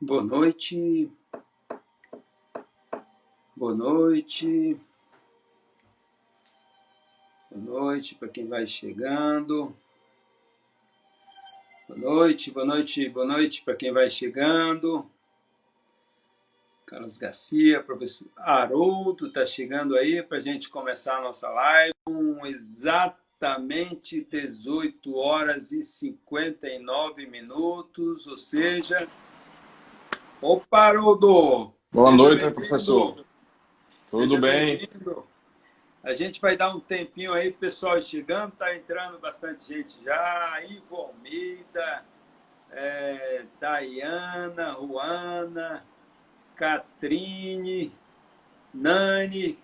[0.00, 1.12] Boa noite.
[3.54, 4.80] Boa noite.
[7.50, 9.76] Boa noite para quem vai chegando.
[11.86, 15.04] Boa noite, boa noite, boa noite para quem vai chegando.
[16.86, 21.94] Carlos Garcia, professor Haroldo está chegando aí para a gente começar a nossa live.
[22.08, 22.46] Um,
[23.40, 29.08] exatamente 18 horas e 59 minutos, ou seja,
[30.42, 31.72] Opa, Haroldo!
[31.90, 33.24] Boa noite, professor.
[34.06, 34.88] Tudo Seja bem?
[36.02, 40.62] A gente vai dar um tempinho aí, pessoal chegando, tá entrando bastante gente já.
[40.68, 42.04] Ivo Almeida,
[42.70, 45.82] é, Dayana, Juana,
[46.56, 47.90] Catrine,
[48.72, 49.58] Nani,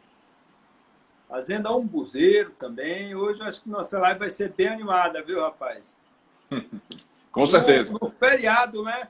[1.28, 3.14] Fazenda Umbuzeiro também.
[3.14, 6.10] Hoje eu acho que nossa live vai ser bem animada, viu, rapaz?
[7.32, 7.92] Com certeza.
[7.92, 9.08] No, no feriado, né?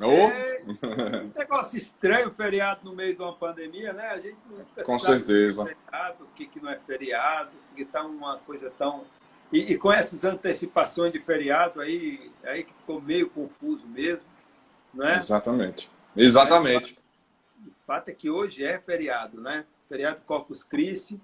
[0.00, 4.08] Oh, É um negócio estranho, feriado no meio de uma pandemia, né?
[4.08, 5.62] A gente nunca Com certeza.
[5.62, 9.04] o que é feriado, o que, que não é feriado, porque tá uma coisa tão.
[9.52, 14.26] E, e com essas antecipações de feriado aí, aí que ficou meio confuso mesmo,
[14.92, 15.18] não é?
[15.18, 15.90] exatamente.
[16.16, 16.98] Exatamente.
[17.64, 19.64] O fato é que hoje é feriado, né?
[19.88, 21.20] Feriado Corpus Christi.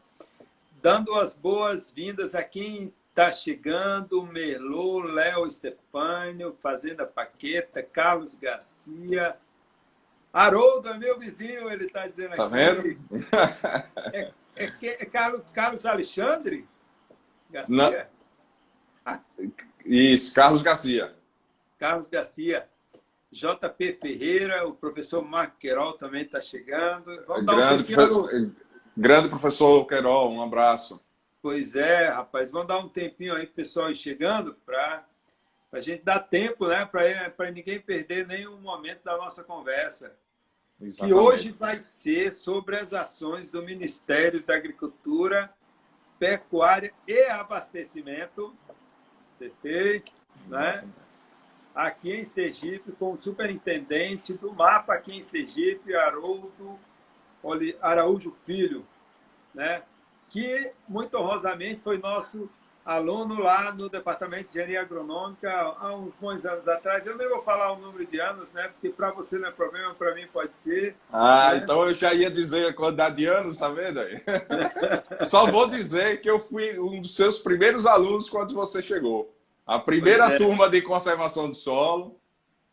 [0.80, 9.36] Dando as boas-vindas a quem está chegando, Merlot, Léo Stefânio, Fazenda Paqueta, Carlos Garcia.
[10.32, 12.54] Haroldo é meu vizinho, ele está dizendo Tá aqui.
[12.54, 12.98] vendo?
[14.12, 16.66] É, é é Carlos, Carlos Alexandre
[17.50, 18.08] Garcia?
[19.06, 19.20] Não.
[19.84, 21.14] Isso, Carlos Garcia.
[21.78, 22.68] Carlos Garcia.
[23.30, 27.04] JP Ferreira, o professor Marco Querol também está chegando.
[27.26, 28.52] Vamos dar um Grande, tempinho no- profe-
[28.98, 31.00] grande professor Querol, um abraço.
[31.40, 35.04] Pois é, rapaz, vamos dar um tempinho aí, pessoal, ir chegando, para
[35.70, 36.84] a gente dar tempo, né?
[36.84, 40.16] Para ninguém perder nenhum momento da nossa conversa.
[40.78, 41.14] Que Exatamente.
[41.14, 45.52] hoje vai ser sobre as ações do Ministério da Agricultura,
[46.18, 48.52] Pecuária e Abastecimento,
[49.34, 50.02] CP,
[50.48, 50.84] né?
[51.72, 56.80] Aqui em Sergipe, com o superintendente do MAPA aqui em Sergipe, Haroldo
[57.80, 58.84] Araújo Filho,
[59.54, 59.82] né?
[60.30, 62.48] que muito honrosamente foi nosso
[62.84, 67.06] aluno lá no Departamento de Engenharia Agronômica há uns bons anos atrás.
[67.06, 68.68] Eu nem vou falar o número de anos, né?
[68.68, 70.96] porque para você não é problema, para mim pode ser.
[71.12, 71.58] Ah, É.
[71.58, 74.20] então eu já ia dizer a quantidade de anos, tá vendo aí?
[75.26, 79.34] Só vou dizer que eu fui um dos seus primeiros alunos quando você chegou.
[79.66, 80.38] A primeira é.
[80.38, 82.18] turma de conservação do solo,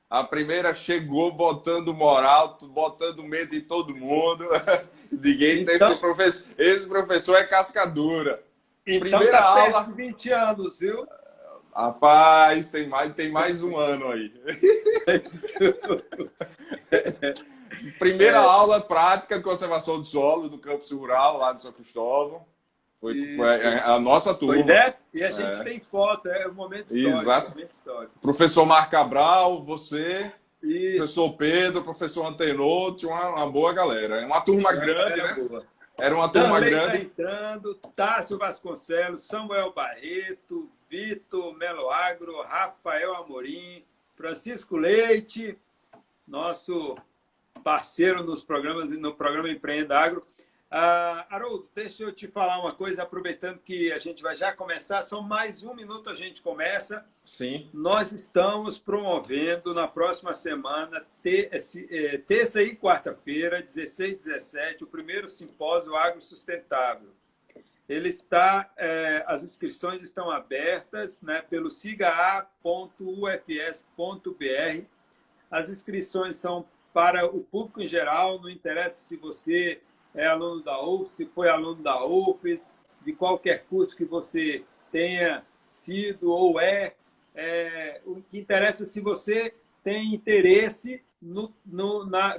[0.10, 4.46] a primeira chegou botando moral, botando medo em todo mundo.
[5.12, 6.48] Ninguém tem Então- esse professor.
[6.58, 8.44] Esse professor é cascadura.
[8.88, 9.84] Então Primeira tá aula.
[9.86, 11.08] de 20 anos, viu?
[11.76, 14.32] Rapaz, tem mais, tem mais um ano aí.
[18.00, 18.42] Primeira É.
[18.42, 22.46] aula prática de conservação do solo do campus rural lá de São Cristóvão.
[23.14, 24.56] Foi, foi a, a nossa turma.
[24.56, 25.64] Pois é, e a gente É.
[25.64, 27.22] tem foto, é um momento histórico.
[27.22, 27.50] Exato.
[27.52, 28.20] Momento histórico.
[28.20, 30.32] Professor Marco Cabral, você,
[30.64, 30.98] Isso.
[30.98, 34.22] professor Pedro, professor Antenoto, uma, uma boa galera.
[34.22, 35.48] É uma turma grande, Era né?
[35.48, 35.64] boa.
[35.98, 36.98] Era uma turma Também grande.
[37.04, 43.84] entrando Tássio Vasconcelos, Samuel Barreto, Vitor Meloagro, Rafael Amorim,
[44.16, 45.58] Francisco Leite,
[46.28, 46.96] nosso
[47.64, 50.26] parceiro nos programas no programa Empreenda Agro.
[50.78, 55.02] Ah, Haroldo, deixa eu te falar uma coisa, aproveitando que a gente vai já começar,
[55.04, 57.06] só mais um minuto a gente começa.
[57.24, 57.70] Sim.
[57.74, 65.30] Nós estamos promovendo na próxima semana, eh, terça e quarta-feira, 16 e 17, o primeiro
[65.30, 67.08] simpósio Agro Sustentável.
[67.88, 72.50] Ele está, eh, as inscrições estão abertas né, pelo sigaa.ufs.br.
[75.50, 79.82] As inscrições são para o público em geral, não interessa se você
[80.16, 85.46] é aluno da UFS, se foi aluno da UFES, de qualquer curso que você tenha
[85.68, 86.96] sido ou é,
[87.36, 89.54] é, o que interessa é se você
[89.84, 91.04] tem interesse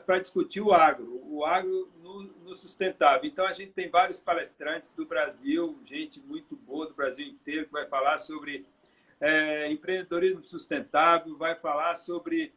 [0.05, 3.29] para discutir o agro, o agro no, no, sustentável.
[3.29, 7.73] Então, a gente tem vários palestrantes do Brasil, gente muito boa do Brasil inteiro, que
[7.73, 8.67] vai falar sobre
[9.21, 12.53] é, empreendedorismo sustentável, vai falar sobre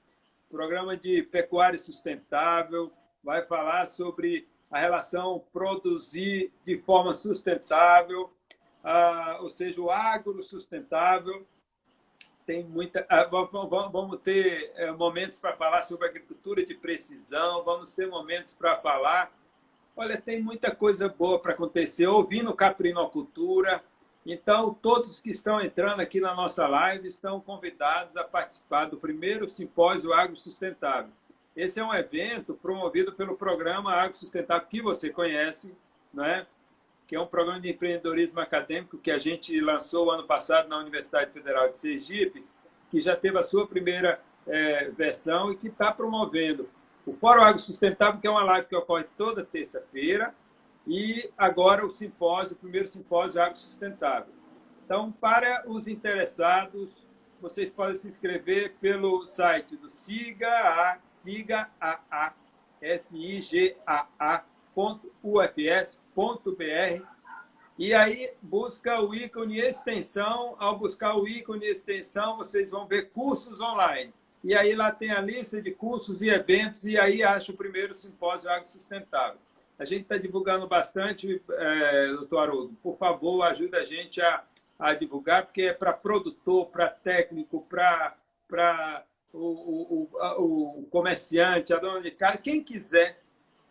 [0.49, 2.91] programa de pecuária sustentável,
[3.23, 8.31] vai falar sobre a relação produzir de forma sustentável,
[8.83, 11.45] ah, ou seja, o agro sustentável.
[12.45, 13.05] Tem muita.
[13.09, 18.77] Ah, vamos ter eh, momentos para falar sobre agricultura de precisão, vamos ter momentos para
[18.77, 19.31] falar.
[19.95, 22.07] Olha, tem muita coisa boa para acontecer.
[22.07, 23.83] Ouvindo caprinocultura,
[24.25, 29.47] Então, todos que estão entrando aqui na nossa live estão convidados a participar do primeiro
[29.49, 31.11] simpósio Agro Sustentável.
[31.59, 35.75] Esse é um evento promovido pelo programa Agro Sustentável, que você conhece,
[36.13, 36.47] né?
[37.05, 41.33] que é um programa de empreendedorismo acadêmico que a gente lançou ano passado na Universidade
[41.33, 42.45] Federal de Sergipe,
[42.89, 46.69] que já teve a sua primeira é, versão e que está promovendo
[47.05, 50.33] o Fórum Agro Sustentável, que é uma live que ocorre toda terça-feira,
[50.87, 54.33] e agora o simpósio, o primeiro simpósio Agro Sustentável.
[54.85, 57.05] Então, para os interessados,
[57.41, 62.33] vocês podem se inscrever pelo site do siga siga a, a
[62.81, 64.43] s i g a a
[64.75, 65.89] .ufs.br
[67.79, 70.53] e aí busca o ícone extensão.
[70.59, 74.13] Ao buscar o ícone extensão, vocês vão ver cursos online.
[74.43, 77.95] E aí lá tem a lista de cursos e eventos e aí acha o primeiro
[77.95, 79.39] simpósio Agro Sustentável.
[79.77, 82.73] A gente está divulgando bastante, é, doutor Haroldo.
[82.83, 84.43] Por favor, ajude a gente a,
[84.79, 88.15] a divulgar, porque é para produtor, para técnico, para
[89.33, 93.21] o, o, o, o comerciante, a dona de casa, quem quiser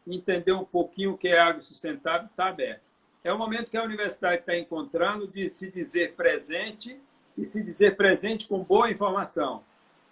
[0.07, 2.83] entender um pouquinho o que é agro sustentável, está aberto.
[3.25, 7.01] É o momento que a universidade está encontrando de se dizer presente
[7.37, 9.63] e se dizer presente com boa informação.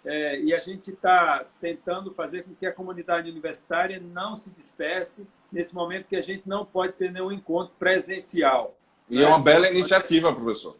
[0.05, 5.27] É, e a gente está tentando fazer com que a comunidade universitária não se disperse
[5.51, 8.75] nesse momento que a gente não pode ter nenhum encontro presencial.
[9.09, 9.23] E né?
[9.23, 10.77] é uma bela iniciativa, professor.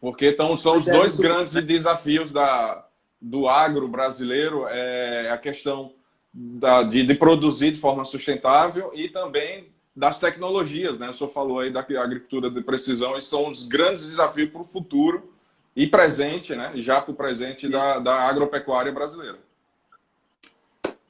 [0.00, 2.86] Porque então, são os é, dois grandes desafios da,
[3.20, 5.92] do agro brasileiro, é a questão
[6.32, 11.10] da, de, de, produzir de forma sustentável e também das tecnologias, né?
[11.10, 14.66] O senhor falou aí da agricultura de precisão e são os grandes desafios para o
[14.66, 15.32] futuro
[15.74, 16.72] e presente, né?
[16.76, 19.38] Já para o presente da, da agropecuária brasileira.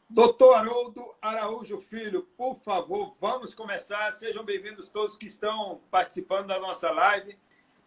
[0.08, 4.12] Doutor Haroldo Araújo Filho, por favor, vamos começar.
[4.12, 7.36] Sejam bem-vindos todos que estão participando da nossa live.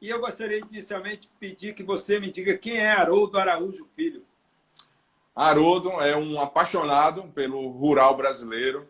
[0.02, 4.24] E eu gostaria de inicialmente pedir que você me diga quem é Haroldo Araújo Filho.
[5.36, 8.88] Haroldo é um apaixonado pelo rural brasileiro.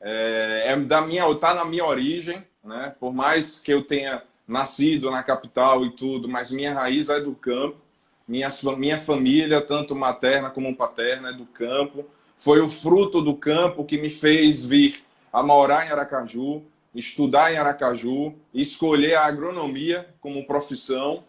[0.00, 2.94] É, é da minha, tá na minha origem, né?
[2.98, 7.34] Por mais que eu tenha nascido na capital e tudo, mas minha raiz é do
[7.34, 7.76] campo.
[8.26, 12.04] Minha, minha família, tanto materna como paterna, é do campo.
[12.36, 16.62] Foi o fruto do campo que me fez vir a morar em Aracaju,
[16.94, 21.24] estudar em Aracaju, escolher a agronomia como profissão.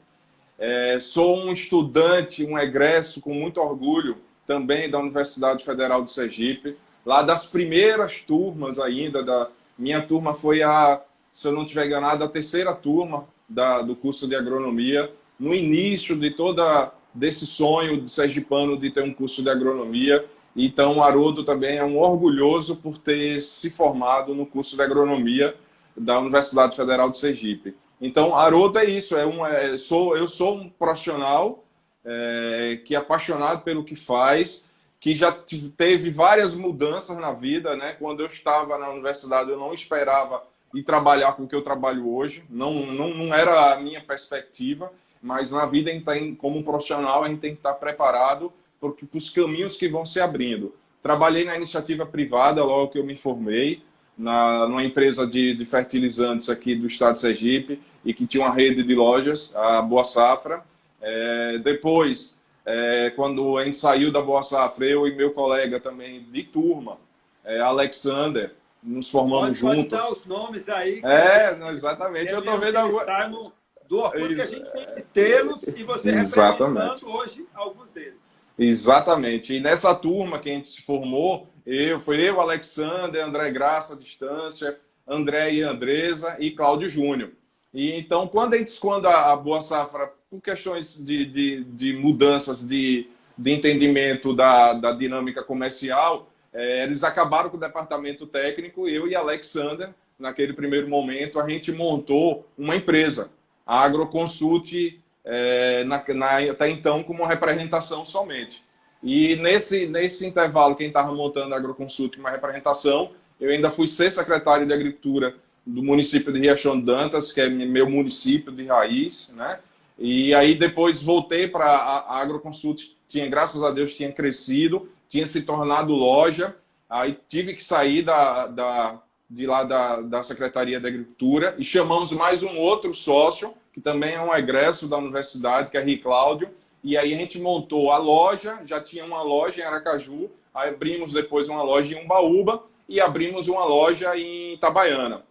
[0.60, 6.76] É, sou um estudante, um egresso com muito orgulho também da Universidade Federal do Sergipe,
[7.06, 11.02] lá das primeiras turmas ainda, da minha turma foi a,
[11.32, 16.16] se eu não estiver enganado, a terceira turma da, do curso de agronomia, no início
[16.16, 20.26] de toda desse sonho de sergipano de ter um curso de agronomia.
[20.56, 25.56] Então, o Haroldo também é um orgulhoso por ter se formado no curso de agronomia
[25.98, 27.76] da Universidade Federal do Sergipe.
[28.00, 31.64] Então, Haroldo é isso, é um, é, sou, eu sou um profissional
[32.06, 34.70] é, que é apaixonado pelo que faz,
[35.00, 37.96] que já teve várias mudanças na vida, né?
[38.00, 42.10] Quando eu estava na universidade, eu não esperava ir trabalhar com o que eu trabalho
[42.10, 44.92] hoje, não, não, não era a minha perspectiva,
[45.22, 45.92] mas na vida,
[46.38, 48.52] como profissional, a gente tem que estar preparado
[48.92, 50.74] para os caminhos que vão se abrindo.
[51.02, 53.82] Trabalhei na iniciativa privada logo que eu me formei,
[54.18, 58.54] na, numa empresa de, de fertilizantes aqui do estado de Sergipe, e que tinha uma
[58.54, 60.64] rede de lojas, a Boa Safra,
[61.02, 66.24] é, depois, é, quando a gente saiu da Boa Safra, eu e meu colega também
[66.32, 66.98] de turma,
[67.44, 69.90] é, Alexander, nos formamos pode, juntos.
[69.90, 71.02] Pode dar os nomes aí.
[71.04, 72.32] É, não, exatamente.
[72.32, 73.28] Eu tô vendo alguma...
[73.28, 73.52] No,
[73.88, 77.06] do orgulho que a gente tem tê-los e você exatamente.
[77.06, 78.23] hoje alguns deles.
[78.58, 79.54] Exatamente.
[79.54, 84.78] E nessa turma que a gente se formou, eu, foi eu, Alexander, André Graça, Distância,
[85.08, 87.32] André e Andresa e Cláudio Júnior.
[87.74, 91.94] E então, quando a gente, quando a, a Boa Safra por questões de, de, de
[91.94, 93.08] mudanças de,
[93.38, 99.16] de entendimento da, da dinâmica comercial, é, eles acabaram com o departamento técnico, eu e
[99.16, 103.32] Alexander, naquele primeiro momento, a gente montou uma empresa,
[103.66, 108.64] a Agroconsult, é, na, na, até então como representação somente.
[109.02, 114.12] E nesse, nesse intervalo, quem estava montando a Agroconsult, uma representação, eu ainda fui ser
[114.12, 119.60] secretário de Agricultura do município de Riachão Dantas, que é meu município de raiz, né?
[119.98, 125.44] E aí depois voltei para a, Agroconsult, tinha, graças a Deus, tinha crescido, tinha se
[125.44, 126.56] tornado loja.
[126.90, 132.12] Aí tive que sair da, da, de lá da, da Secretaria da Agricultura e chamamos
[132.12, 136.50] mais um outro sócio, que também é um egresso da universidade, que é Ri Cláudio.
[136.84, 141.50] E aí a gente montou a loja, já tinha uma loja em Aracaju, abrimos depois
[141.50, 145.24] uma loja em Umbaúba e abrimos uma loja em Itabaiana.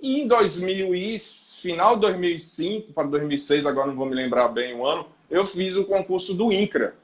[0.00, 0.94] E em 2000
[1.60, 5.76] final de 2005 para 2006, agora não vou me lembrar bem o ano, eu fiz
[5.76, 6.94] o concurso do INCRA.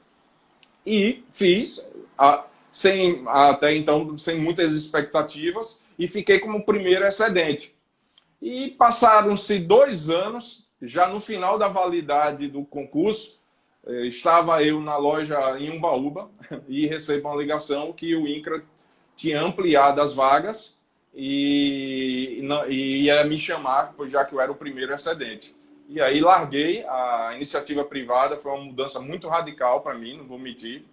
[0.85, 7.75] E fiz, a, sem, até então, sem muitas expectativas, e fiquei como primeiro excedente.
[8.41, 13.39] E passaram-se dois anos, já no final da validade do concurso,
[13.85, 16.29] eh, estava eu na loja em Umbaúba
[16.67, 18.63] e recebo uma ligação que o INCRA
[19.15, 20.77] tinha ampliado as vagas
[21.13, 25.55] e, e ia me chamar, já que eu era o primeiro excedente.
[25.89, 30.37] E aí larguei a iniciativa privada, foi uma mudança muito radical para mim, não vou
[30.37, 30.83] mentir.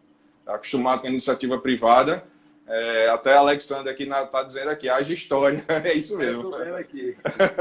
[0.46, 2.24] Acostumado com a iniciativa privada.
[2.66, 5.62] É, até a Alexandre aqui está dizendo aqui, haja história.
[5.84, 6.48] É isso mesmo.
[6.48, 7.16] Estou aqui.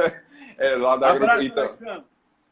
[0.58, 2.04] é, lá da Abraço, Alexandre.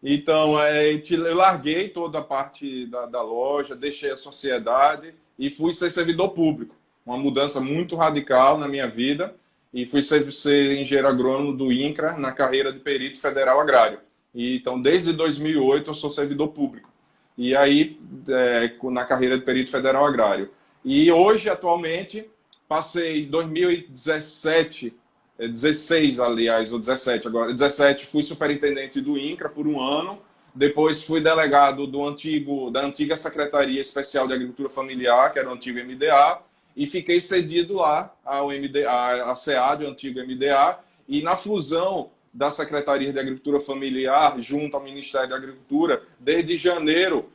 [0.04, 5.74] Então, é, eu larguei toda a parte da, da loja, deixei a sociedade e fui
[5.74, 6.76] ser servidor público.
[7.06, 9.36] Uma mudança muito radical na minha vida
[9.74, 14.00] e fui ser, ser engenheiro agrônomo do INCRA na carreira de perito federal agrário.
[14.34, 16.90] E, então, desde 2008 eu sou servidor público.
[17.38, 20.50] E aí, é, na carreira de perito federal agrário.
[20.84, 22.30] E hoje, atualmente,
[22.68, 24.94] passei 2017,
[25.40, 30.20] 16, é, aliás, ou 17 agora, 17 fui superintendente do INCRA por um ano.
[30.54, 35.54] Depois fui delegado do antigo, da antiga Secretaria Especial de Agricultura Familiar, que era o
[35.54, 36.42] antigo MDA,
[36.76, 42.50] e fiquei cedido lá ao MDA, a SEAD, o antigo MDA, e na fusão da
[42.50, 47.30] Secretaria de Agricultura Familiar junto ao Ministério da Agricultura, desde janeiro,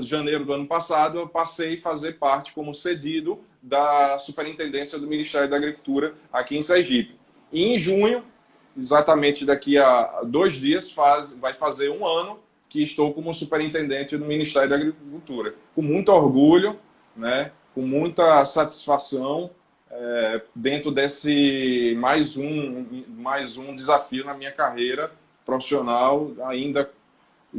[0.00, 5.48] janeiro do ano passado, eu passei a fazer parte como cedido da Superintendência do Ministério
[5.48, 7.23] da Agricultura aqui em Sergipe.
[7.54, 8.24] E em junho,
[8.76, 14.24] exatamente daqui a dois dias, faz, vai fazer um ano que estou como superintendente do
[14.24, 15.54] Ministério da Agricultura.
[15.72, 16.76] Com muito orgulho,
[17.16, 17.52] né?
[17.72, 19.50] com muita satisfação
[19.88, 25.12] é, dentro desse mais um, mais um desafio na minha carreira
[25.46, 26.90] profissional, ainda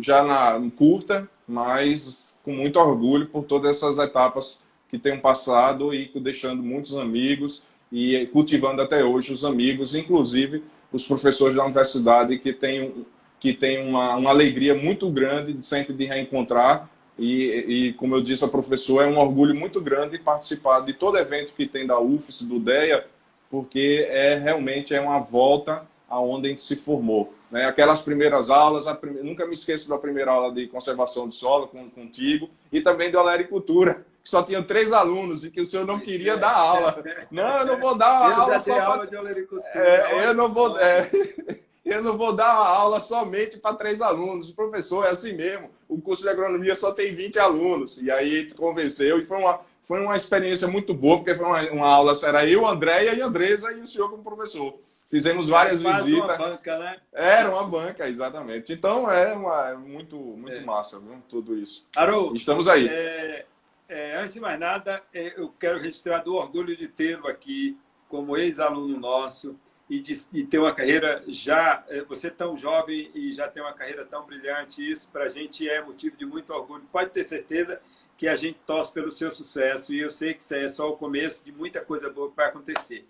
[0.02, 6.12] já na curta, mas com muito orgulho por todas essas etapas que tenho passado e
[6.20, 12.54] deixando muitos amigos e cultivando até hoje os amigos, inclusive os professores da universidade que
[12.54, 13.06] têm,
[13.40, 18.22] que têm uma, uma alegria muito grande de sempre de reencontrar e, e, como eu
[18.22, 22.00] disse a professor, é um orgulho muito grande participar de todo evento que tem da
[22.00, 23.08] UFES, do DEA,
[23.50, 27.34] porque é realmente é uma volta aonde a gente se formou.
[27.50, 27.66] Né?
[27.66, 29.22] Aquelas primeiras aulas, prime...
[29.24, 33.16] nunca me esqueço da primeira aula de conservação de solo com, contigo, e também de
[33.16, 36.98] olericultura, que só tinham três alunos e que o senhor não queria é, dar aula.
[37.30, 38.56] Não, eu não vou dar aula.
[38.56, 39.06] Eu já dei aula pra...
[39.06, 39.70] de olericultura.
[39.76, 40.80] É, eu não vou...
[40.80, 41.12] É
[41.86, 44.50] eu não vou dar uma aula somente para três alunos.
[44.50, 45.70] O professor é assim mesmo.
[45.88, 48.00] O curso de agronomia só tem 20 alunos.
[48.00, 51.88] E aí convenceu e foi uma, foi uma experiência muito boa, porque foi uma, uma
[51.88, 54.74] aula, era eu, Andréia e Andresa e o senhor como professor.
[55.08, 56.24] Fizemos várias Era visitas.
[56.24, 56.98] Uma banca, né?
[57.14, 58.74] Era uma banca, exatamente.
[58.74, 60.64] Então é, uma, é muito, muito é.
[60.64, 61.22] massa, viu?
[61.30, 61.86] Tudo isso.
[61.96, 62.88] Haroldo, estamos aí.
[62.88, 63.46] É,
[63.88, 67.78] é, antes de mais nada, é, eu quero registrar do orgulho de tê-lo aqui
[68.08, 71.84] como ex-aluno nosso e de, de, ter uma carreira já.
[71.90, 75.68] Eh, você tão jovem e já tem uma carreira tão brilhante, isso para a gente
[75.70, 76.84] é motivo de muito orgulho.
[76.92, 77.82] Pode ter certeza
[78.18, 80.98] que a gente torce pelo seu sucesso e eu sei que isso é só o
[80.98, 83.06] começo de muita coisa boa que vai acontecer.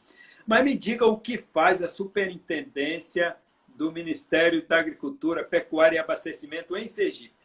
[0.46, 3.36] Mas me diga o que faz a superintendência
[3.67, 7.44] do Ministério da Agricultura, Pecuária e Abastecimento em Sergipe.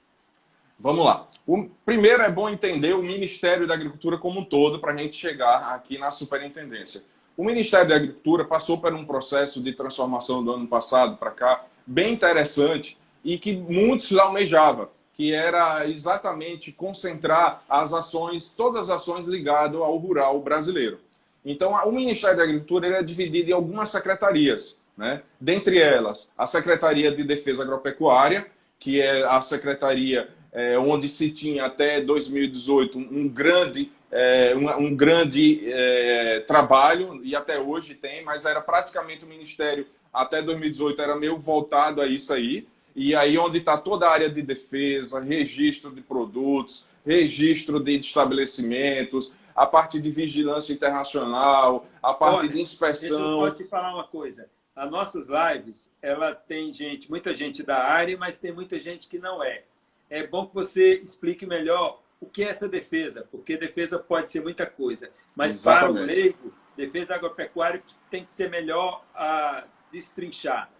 [0.81, 1.29] Vamos lá.
[1.47, 5.15] O primeiro é bom entender o Ministério da Agricultura como um todo para a gente
[5.15, 7.03] chegar aqui na superintendência.
[7.37, 11.67] O Ministério da Agricultura passou por um processo de transformação do ano passado para cá,
[11.87, 19.27] bem interessante, e que muitos almejavam, que era exatamente concentrar as ações, todas as ações
[19.27, 20.99] ligadas ao rural brasileiro.
[21.45, 25.23] Então, o Ministério da Agricultura é dividido em algumas secretarias, né?
[25.39, 28.47] dentre elas a Secretaria de Defesa Agropecuária,
[28.79, 34.97] que é a secretaria é, onde se tinha até 2018 um grande é, um, um,
[34.97, 41.15] grande é, trabalho, e até hoje tem, mas era praticamente o Ministério, até 2018, era
[41.15, 42.67] meio voltado a isso aí.
[42.97, 49.33] E aí, onde está toda a área de defesa, registro de produtos, registro de estabelecimentos,
[49.55, 53.43] a parte de vigilância internacional, a parte Olha, de inspeção.
[53.43, 54.49] Deixa eu te falar uma coisa.
[54.75, 59.19] As nossas lives, ela tem gente, muita gente da área, mas tem muita gente que
[59.19, 59.65] não é.
[60.11, 64.43] É bom que você explique melhor o que é essa defesa, porque defesa pode ser
[64.43, 65.95] muita coisa, mas Exatamente.
[65.95, 70.71] para o leigo, defesa agropecuária tem que ser melhor a destrinchar.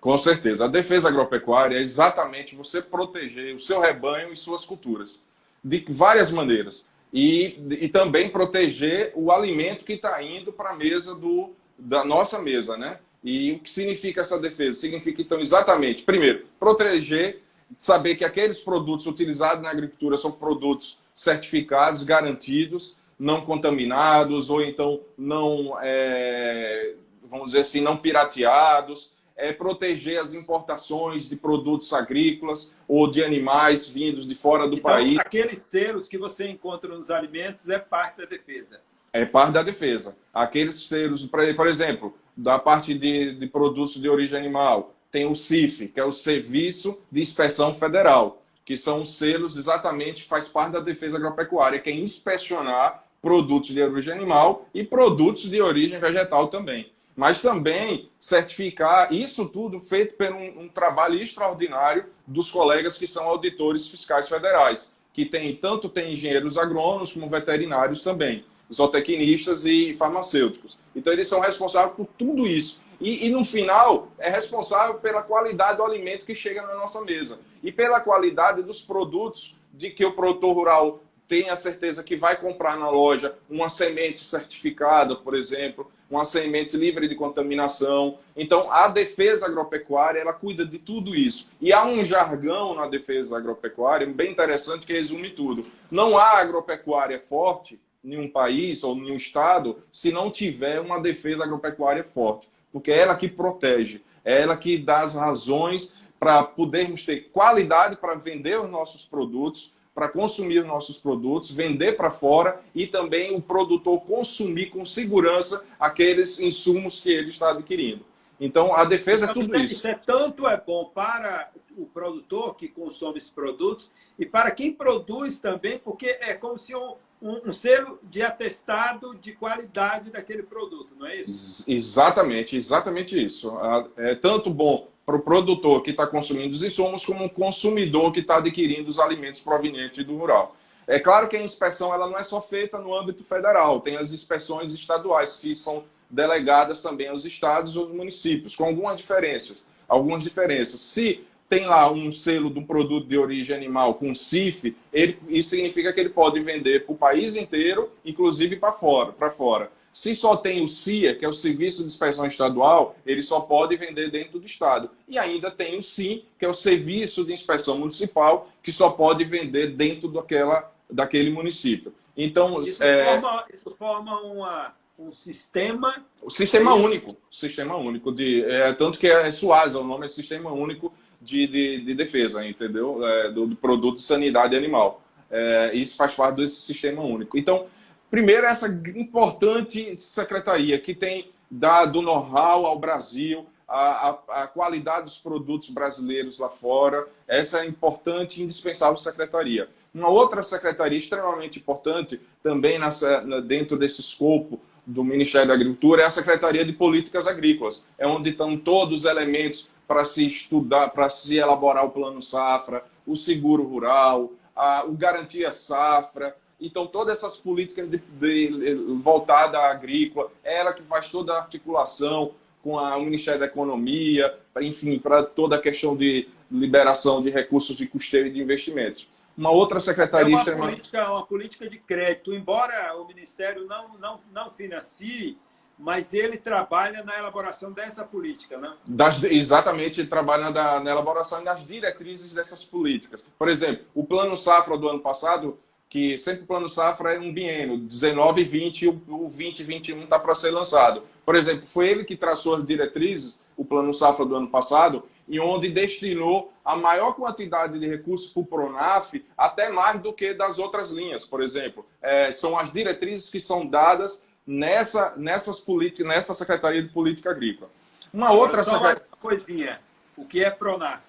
[0.00, 0.66] Com certeza.
[0.66, 5.20] A defesa agropecuária é exatamente você proteger o seu rebanho e suas culturas,
[5.62, 6.86] de várias maneiras.
[7.12, 12.40] E, e também proteger o alimento que está indo para a mesa do, da nossa
[12.40, 12.98] mesa, né?
[13.22, 14.80] E o que significa essa defesa?
[14.80, 17.43] Significa, então, exatamente, primeiro, proteger,
[17.78, 25.00] saber que aqueles produtos utilizados na agricultura são produtos certificados, garantidos, não contaminados, ou então
[25.16, 26.94] não, é,
[27.24, 33.88] vamos dizer assim, não pirateados, é proteger as importações de produtos agrícolas ou de animais
[33.88, 35.18] vindos de fora do então, país.
[35.18, 38.80] Aqueles selos que você encontra nos alimentos é parte da defesa.
[39.12, 40.16] É parte da defesa.
[40.32, 45.86] Aqueles selos, por exemplo, da parte de, de produtos de origem animal, tem o CIF,
[45.86, 51.18] que é o Serviço de Inspeção Federal, que são selos exatamente, faz parte da defesa
[51.18, 57.40] agropecuária, que é inspecionar produtos de origem animal e produtos de origem vegetal também mas
[57.40, 63.86] também certificar isso tudo feito por um, um, trabalho extraordinário dos colegas que são auditores
[63.86, 70.76] fiscais federais, que tem tanto tem engenheiros agrônomos como veterinários também, zootecnistas e farmacêuticos.
[70.94, 72.83] Então eles são responsáveis por tudo isso.
[73.00, 77.38] E, e no final é responsável pela qualidade do alimento que chega na nossa mesa
[77.62, 82.76] e pela qualidade dos produtos de que o produtor rural tenha certeza que vai comprar
[82.76, 88.18] na loja uma semente certificada, por exemplo, uma semente livre de contaminação.
[88.36, 91.50] Então, a defesa agropecuária, ela cuida de tudo isso.
[91.60, 95.64] E há um jargão na defesa agropecuária bem interessante que resume tudo.
[95.90, 101.00] Não há agropecuária forte em um país ou em um estado se não tiver uma
[101.00, 106.42] defesa agropecuária forte, porque é ela que protege, é ela que dá as razões para
[106.42, 112.60] podermos ter qualidade para vender os nossos produtos, para consumir nossos produtos, vender para fora
[112.74, 118.04] e também o produtor consumir com segurança aqueles insumos que ele está adquirindo.
[118.40, 119.74] Então, a defesa é então, é tudo isso.
[119.74, 124.72] Isso é tanto é bom para o produtor que consome esses produtos e para quem
[124.72, 130.42] produz também, porque é como se um, um, um selo de atestado de qualidade daquele
[130.42, 131.64] produto, não é isso?
[131.66, 133.50] Exatamente, exatamente isso.
[133.96, 138.20] É tanto bom para o produtor que está consumindo os insumos como o consumidor que
[138.20, 140.54] está adquirindo os alimentos provenientes do rural.
[140.86, 144.12] É claro que a inspeção ela não é só feita no âmbito federal, tem as
[144.12, 149.64] inspeções estaduais que são delegadas também aos estados ou municípios, com algumas diferenças.
[149.88, 150.80] Algumas diferenças.
[150.80, 155.50] Se tem lá um selo de um produto de origem animal com CIF, ele, isso
[155.50, 159.70] significa que ele pode vender para o país inteiro, inclusive para fora, para fora.
[159.92, 163.76] Se só tem o CIA, que é o Serviço de Inspeção Estadual, ele só pode
[163.76, 164.90] vender dentro do Estado.
[165.06, 169.22] E ainda tem o SIM, que é o Serviço de Inspeção Municipal, que só pode
[169.22, 171.94] vender dentro daquela, daquele município.
[172.16, 173.04] Então, isso, é...
[173.04, 176.04] forma, isso forma uma, um sistema.
[176.20, 177.16] O sistema único.
[177.30, 178.10] Sistema único.
[178.10, 180.92] De, é, tanto que é SUASA, o nome é Sistema Único
[181.24, 183.06] de, de, de Defesa, entendeu?
[183.06, 185.02] É, do, do, produto de sanidade animal.
[185.30, 187.36] É, isso faz parte desse sistema único.
[187.38, 187.66] Então,
[188.14, 195.18] Primeiro, essa importante secretaria que tem dado know-how ao Brasil, a, a, a, qualidade dos
[195.18, 197.08] produtos brasileiros lá fora.
[197.26, 199.68] Essa é importante e indispensável secretaria.
[199.92, 206.04] Uma outra secretaria extremamente importante, também nessa, dentro desse escopo do Ministério da Agricultura, é
[206.04, 207.82] a Secretaria de Políticas Agrícolas.
[207.98, 212.84] É onde estão todos os elementos para se estudar, para se elaborar o plano safra,
[213.06, 219.70] o seguro rural, a, o garantia safra, então, todas essas políticas de, de, voltadas à
[219.70, 225.22] agrícola, ela que faz toda a articulação com a, o Ministério da Economia, enfim, para
[225.22, 229.08] toda a questão de liberação de recursos de custeio e de investimentos.
[229.36, 230.36] Uma outra secretaria...
[230.36, 232.32] É uma, política, uma política de crédito.
[232.32, 235.36] Embora o Ministério não, não, não financie,
[235.78, 238.74] mas ele trabalha na elaboração dessa política, né?
[238.86, 243.24] Das, exatamente, ele trabalha na, na elaboração das diretrizes dessas políticas.
[243.38, 245.58] Por exemplo, o Plano Safra do ano passado
[245.94, 249.62] que sempre o plano safra é um biênio, 19 e 20, e o 20 e
[249.62, 251.04] 21 está para ser lançado.
[251.24, 255.38] Por exemplo, foi ele que traçou as diretrizes, o plano safra do ano passado, e
[255.38, 260.58] onde destinou a maior quantidade de recursos para o Pronaf, até mais do que das
[260.58, 261.86] outras linhas, por exemplo.
[262.02, 267.70] É, são as diretrizes que são dadas nessa, nessas políticas, nessa Secretaria de Política Agrícola.
[268.12, 269.02] Uma outra Só secret...
[269.08, 269.80] uma coisinha.
[270.16, 271.02] O que é Pronaf?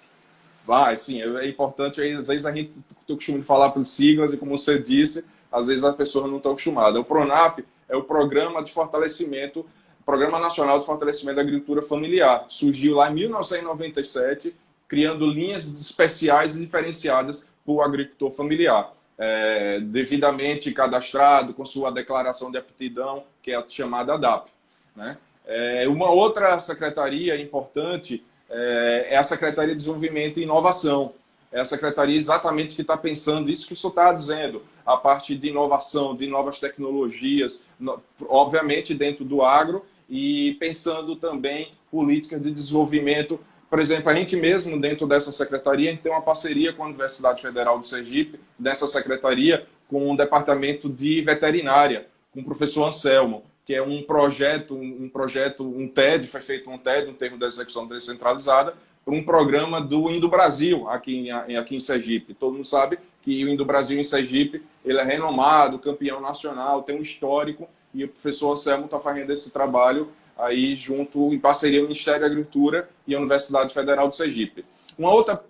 [0.65, 2.01] Vai, sim, é, é importante.
[2.01, 2.71] Às vezes a gente
[3.05, 6.27] tem o costume de falar por siglas e, como você disse, às vezes a pessoa
[6.27, 6.99] não está acostumada.
[6.99, 9.65] O PRONAF é o Programa de Fortalecimento,
[10.05, 12.45] Programa Nacional de Fortalecimento da Agricultura Familiar.
[12.49, 14.55] Surgiu lá em 1997,
[14.87, 18.91] criando linhas especiais e diferenciadas para o agricultor familiar.
[19.17, 24.49] É, devidamente cadastrado, com sua declaração de aptidão, que é a chamada DAP.
[24.95, 25.17] Né?
[25.45, 31.13] É, uma outra secretaria importante é, é a Secretaria de Desenvolvimento e Inovação.
[31.51, 35.35] É a secretaria exatamente que está pensando isso que o senhor está dizendo, a parte
[35.35, 42.51] de inovação, de novas tecnologias, no, obviamente dentro do agro e pensando também políticas de
[42.51, 43.39] desenvolvimento.
[43.69, 46.87] Por exemplo, a gente mesmo, dentro dessa secretaria, a gente tem uma parceria com a
[46.87, 53.43] Universidade Federal de Sergipe, dessa secretaria, com o Departamento de Veterinária, com o professor Anselmo,
[53.65, 57.45] que é um projeto, um projeto, um TED, foi feito um TED, um termo de
[57.45, 62.33] execução descentralizada, para um programa do Indo Brasil aqui em, aqui em Sergipe.
[62.33, 66.97] Todo mundo sabe que o Indo Brasil em Sergipe ele é renomado, campeão nacional, tem
[66.97, 71.85] um histórico, e o professor Anselmo está fazendo esse trabalho aí junto, em parceria com
[71.85, 74.65] o Ministério da Agricultura e a Universidade Federal de Sergipe.
[74.97, 75.43] Uma outra,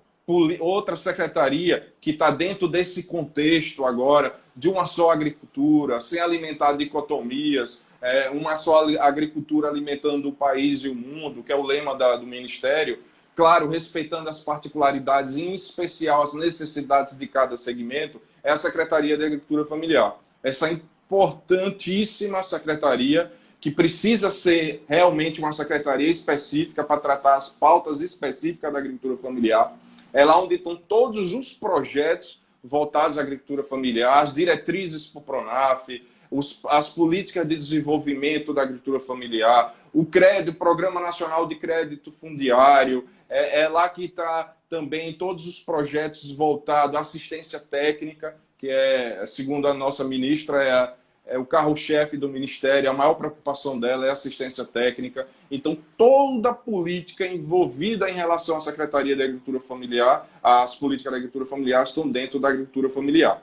[0.59, 7.85] outra secretaria que está dentro desse contexto agora de uma só agricultura, sem alimentar dicotomias,
[8.01, 12.15] é, uma só agricultura alimentando o país e o mundo, que é o lema da,
[12.15, 12.99] do Ministério,
[13.35, 19.25] claro, respeitando as particularidades, em especial as necessidades de cada segmento, é a Secretaria de
[19.25, 20.17] Agricultura Familiar.
[20.41, 23.31] Essa importantíssima secretaria
[23.65, 29.75] que precisa ser realmente uma secretaria específica para tratar as pautas específicas da agricultura familiar.
[30.13, 35.23] É lá onde estão todos os projetos voltados à agricultura familiar, as diretrizes para o
[35.23, 42.11] PRONAF, os, as políticas de desenvolvimento da agricultura familiar, o crédito, Programa Nacional de Crédito
[42.11, 48.69] Fundiário, é, é lá que está também todos os projetos voltados à assistência técnica, que
[48.69, 50.93] é, segundo a nossa ministra, é, a,
[51.27, 55.27] é o carro-chefe do Ministério, a maior preocupação dela é assistência técnica.
[55.49, 61.17] Então, toda a política envolvida em relação à Secretaria de Agricultura Familiar, as políticas da
[61.17, 63.41] agricultura familiar estão dentro da agricultura familiar.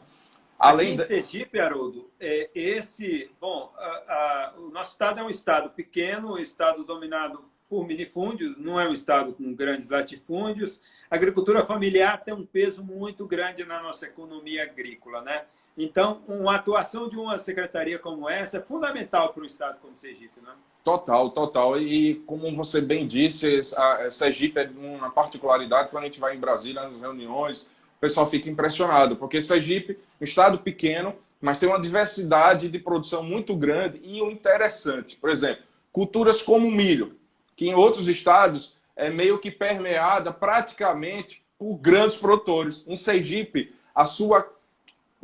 [0.59, 5.31] Além Aqui em Sergipe, Haroldo, é, esse, bom, a, a, o nosso estado é um
[5.31, 10.81] estado pequeno, um estado dominado por minifúndios, não é um estado com grandes latifúndios.
[11.11, 15.47] A agricultura familiar tem um peso muito grande na nossa economia agrícola, né?
[15.77, 20.41] Então, uma atuação de uma secretaria como essa é fundamental para um estado como Sergipe,
[20.43, 20.53] né?
[20.85, 21.81] Total, total.
[21.81, 26.41] E como você bem disse, a Sergipe é uma particularidade quando a gente vai em
[26.41, 27.69] Brasília nas reuniões,
[28.03, 33.55] pessoal fica impressionado, porque Sergipe, um estado pequeno, mas tem uma diversidade de produção muito
[33.55, 37.17] grande e o interessante, por exemplo, culturas como milho,
[37.55, 42.85] que em outros estados é meio que permeada praticamente por grandes produtores.
[42.89, 44.53] Em Sergipe, a sua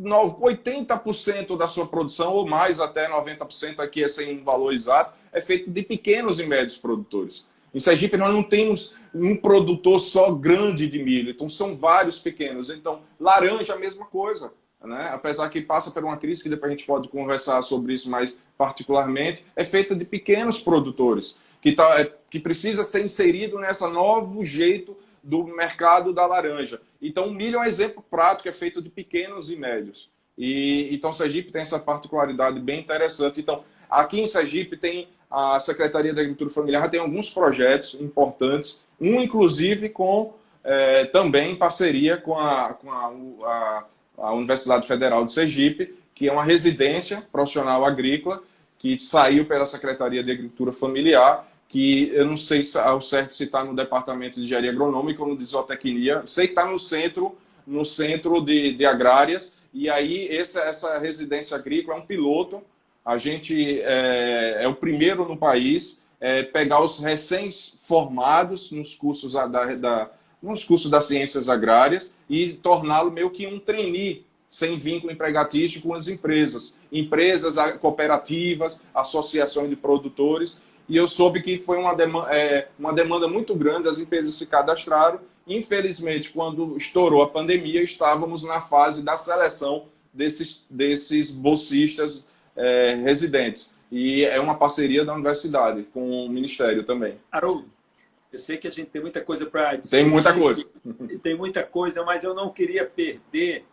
[0.01, 5.71] 80% da sua produção, ou mais até 90% aqui é sem valor exato, é feito
[5.71, 7.49] de pequenos e médios produtores.
[7.75, 12.71] Em Sergipe, nós não temos um produtor só grande de milho, então são vários pequenos.
[12.71, 14.53] Então, laranja, a mesma coisa.
[14.83, 15.11] Né?
[15.13, 18.39] Apesar que passa por uma crise, que depois a gente pode conversar sobre isso mais
[18.57, 24.45] particularmente, é feita de pequenos produtores, que, tá, é, que precisa ser inserido nessa novo
[24.45, 26.81] jeito do mercado da laranja.
[27.01, 30.11] Então, o milho é um exemplo prático, é feito de pequenos e médios.
[30.37, 33.41] E, então, Sergipe tem essa particularidade bem interessante.
[33.41, 39.21] Então, aqui em Sergipe tem a Secretaria da Agricultura Familiar tem alguns projetos importantes, um
[39.21, 43.13] inclusive com é, também parceria com, a, com a,
[43.47, 43.85] a,
[44.19, 48.43] a, Universidade Federal de Sergipe, que é uma residência profissional agrícola
[48.79, 53.63] que saiu pela Secretaria de Agricultura Familiar, que eu não sei ao certo se está
[53.63, 57.85] no Departamento de Engenharia Agronômica ou no de Zootecnia, sei que está no centro, no
[57.85, 62.63] centro de, de agrárias, e aí essa, essa residência agrícola é um piloto.
[63.05, 69.47] A gente é, é o primeiro no país é, pegar os recém-formados nos cursos da,
[69.47, 70.11] da,
[70.43, 75.95] nos cursos das ciências agrárias e torná-lo meio que um trainee sem vínculo empregatício com
[75.95, 80.59] as empresas, empresas cooperativas, associações de produtores.
[80.89, 84.47] E eu soube que foi uma demanda, é, uma demanda muito grande, as empresas se
[84.47, 85.21] cadastraram.
[85.47, 93.75] Infelizmente, quando estourou a pandemia, estávamos na fase da seleção desses, desses bolsistas é, residentes.
[93.91, 97.19] E é uma parceria da universidade com o Ministério também.
[97.31, 97.71] Haroldo,
[98.33, 99.97] eu sei que a gente tem muita coisa para dizer.
[99.97, 100.65] Tem muita coisa.
[101.23, 103.65] Tem muita coisa, mas eu não queria perder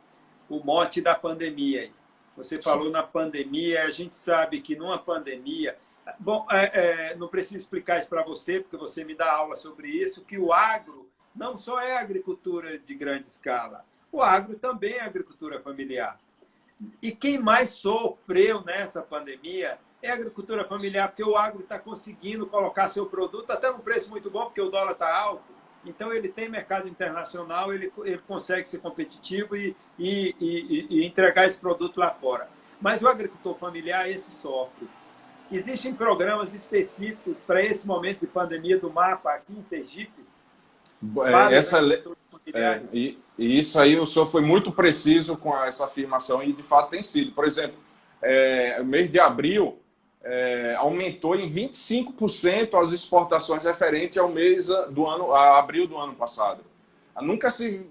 [0.50, 1.90] o mote da pandemia.
[2.38, 2.92] Você falou Sim.
[2.92, 5.76] na pandemia, a gente sabe que numa pandemia.
[6.20, 9.90] Bom, é, é, não preciso explicar isso para você, porque você me dá aula sobre
[9.90, 15.02] isso, que o agro não só é agricultura de grande escala, o agro também é
[15.02, 16.20] agricultura familiar.
[17.02, 22.46] E quem mais sofreu nessa pandemia é a agricultura familiar, porque o agro está conseguindo
[22.46, 25.56] colocar seu produto até num preço muito bom, porque o dólar está alto.
[25.86, 31.46] Então, ele tem mercado internacional, ele, ele consegue ser competitivo e, e, e, e entregar
[31.46, 32.50] esse produto lá fora.
[32.82, 34.88] Mas o agricultor familiar, esse sofre.
[35.52, 40.26] Existem programas específicos para esse momento de pandemia do mapa aqui em Sergipe?
[41.24, 41.80] É, essa,
[42.54, 46.64] é, e, e, isso aí o senhor foi muito preciso com essa afirmação e de
[46.64, 47.32] fato tem sido.
[47.32, 47.78] Por exemplo,
[48.22, 49.78] é, mês de abril,
[50.24, 56.16] é, aumentou em 25% as exportações referente ao mês do ano, a abril do ano
[56.16, 56.62] passado.
[57.22, 57.88] Nunca se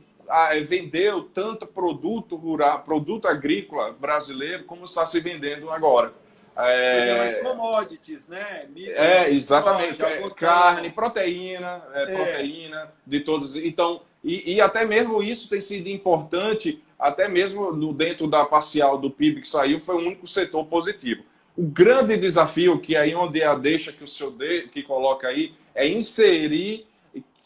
[0.67, 6.13] vendeu tanto produto rural, produto agrícola brasileiro como está se vendendo agora.
[6.57, 8.67] É, mais commodities, né?
[8.77, 9.97] É, exatamente.
[9.97, 13.57] Soja, é, carne, proteína, é, é, proteína de todos.
[13.57, 18.97] Então, e, e, até mesmo isso tem sido importante, até mesmo no, dentro da parcial
[18.99, 21.25] do PIB que saiu, foi o único setor positivo.
[21.57, 25.29] O grande desafio, que aí onde é a deixa que o senhor de, que coloca
[25.29, 26.87] aí, é inserir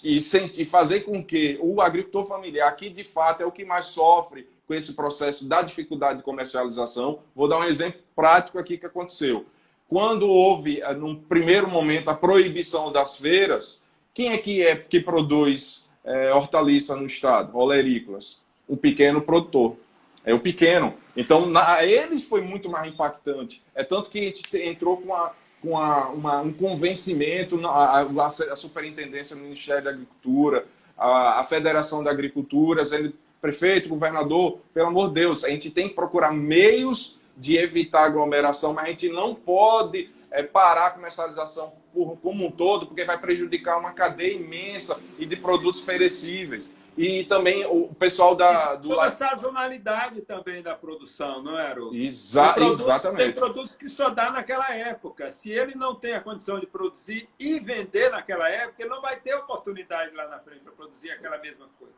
[0.02, 3.86] e, e fazer com que o agricultor familiar, que de fato é o que mais
[3.86, 7.20] sofre com esse processo da dificuldade de comercialização.
[7.34, 9.46] Vou dar um exemplo prático aqui que aconteceu.
[9.88, 15.00] Quando houve, eh, num primeiro momento, a proibição das feiras, quem é que é que
[15.00, 17.56] produz é, hortaliça no estado?
[17.56, 18.40] Olerícolas.
[18.68, 19.76] O pequeno produtor.
[20.24, 20.94] É o pequeno.
[21.16, 23.62] Então, na, eles foi muito mais impactante.
[23.74, 28.26] É tanto que a gente entrou com, a, com a, uma, um convencimento, na, a,
[28.26, 30.66] a, superintendência do Ministério da Agricultura,
[30.98, 32.82] a, a Federação da Agricultura,
[33.40, 38.72] prefeito, governador, pelo amor de Deus, a gente tem que procurar meios de evitar aglomeração,
[38.72, 43.18] mas a gente não pode é, parar a comercialização por, como um todo, porque vai
[43.18, 46.72] prejudicar uma cadeia imensa e de produtos perecíveis.
[46.96, 48.74] E também o pessoal da.
[48.74, 51.94] Do Toda a sazonalidade também da produção, não é, Aru?
[51.94, 53.22] Exa tem produtos, exatamente.
[53.22, 55.30] Tem produtos que só dá naquela época.
[55.30, 59.14] Se ele não tem a condição de produzir e vender naquela época, ele não vai
[59.14, 61.94] ter oportunidade lá na frente para produzir aquela mesma coisa.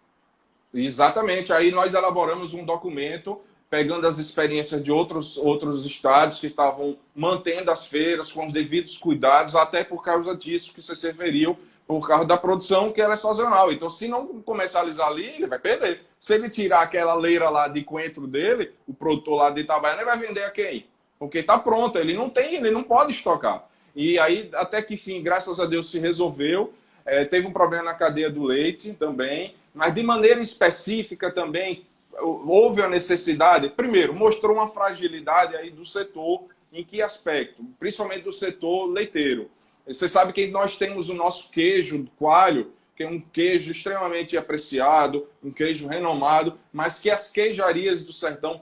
[0.73, 1.53] Exatamente.
[1.53, 7.71] Aí nós elaboramos um documento pegando as experiências de outros, outros estados que estavam mantendo
[7.71, 11.57] as feiras com os devidos cuidados, até por causa disso que você se referiu,
[11.87, 13.73] por causa da produção que ela é sazonal.
[13.73, 16.03] Então, se não comercializar ali, ele vai perder.
[16.19, 20.11] Se ele tirar aquela leira lá de coentro dele, o produtor lá de Itabaiana, ele
[20.11, 20.87] vai vender a quem?
[21.19, 23.69] Porque está pronto, ele não tem, ele não pode estocar.
[23.95, 26.73] E aí, até que fim, graças a Deus, se resolveu.
[27.05, 32.83] É, teve um problema na cadeia do leite também, mas de maneira específica também houve
[32.83, 37.65] a necessidade, primeiro, mostrou uma fragilidade aí do setor, em que aspecto?
[37.79, 39.51] Principalmente do setor leiteiro.
[39.89, 45.27] Você sabe que nós temos o nosso queijo coalho, que é um queijo extremamente apreciado,
[45.43, 48.61] um queijo renomado, mas que as queijarias do sertão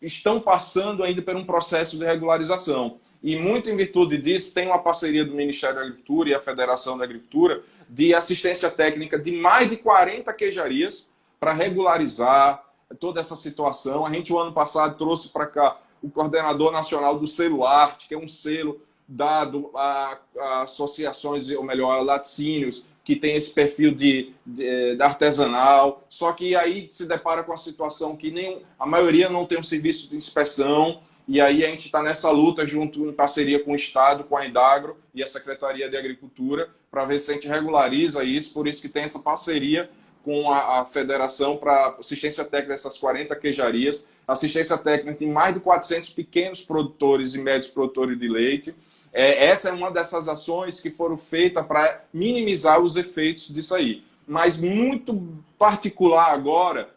[0.00, 3.00] estão passando ainda por um processo de regularização.
[3.20, 6.96] E muito em virtude disso, tem uma parceria do Ministério da Agricultura e a Federação
[6.96, 12.64] da Agricultura de assistência técnica de mais de 40 queijarias para regularizar
[12.98, 14.06] toda essa situação.
[14.06, 18.14] A gente, o ano passado, trouxe para cá o coordenador nacional do selo Arte, que
[18.14, 23.94] é um selo dado a, a associações, ou melhor, a laticínios, que tem esse perfil
[23.94, 28.86] de, de, de, artesanal, só que aí se depara com a situação que nem a
[28.86, 33.06] maioria não tem um serviço de inspeção, e aí a gente está nessa luta junto
[33.08, 37.18] em parceria com o Estado, com a Indagro e a Secretaria de Agricultura, para ver
[37.18, 39.90] se a gente regulariza isso, por isso que tem essa parceria
[40.22, 45.60] com a, a Federação para assistência técnica dessas 40 queijarias, assistência técnica em mais de
[45.60, 48.74] 400 pequenos produtores e médios produtores de leite.
[49.10, 54.04] É, essa é uma dessas ações que foram feitas para minimizar os efeitos disso aí.
[54.28, 56.90] Mas muito particular agora,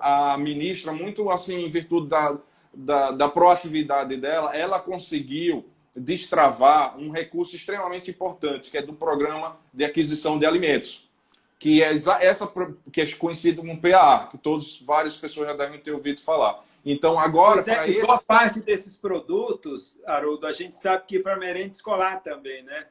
[0.00, 2.38] a ministra, muito assim, em virtude da,
[2.72, 9.58] da, da proatividade dela, ela conseguiu destravar um recurso extremamente importante, que é do programa
[9.72, 11.08] de aquisição de alimentos,
[11.58, 12.52] que é essa
[12.92, 16.64] que é conhecido como PAA, que todos várias pessoas já devem ter ouvido falar.
[16.84, 18.06] Então agora é, para esse...
[18.06, 22.86] boa parte desses produtos, Haroldo, a gente sabe que para merenda escolar também, né?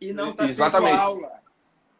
[0.00, 1.42] E não está tendo aula.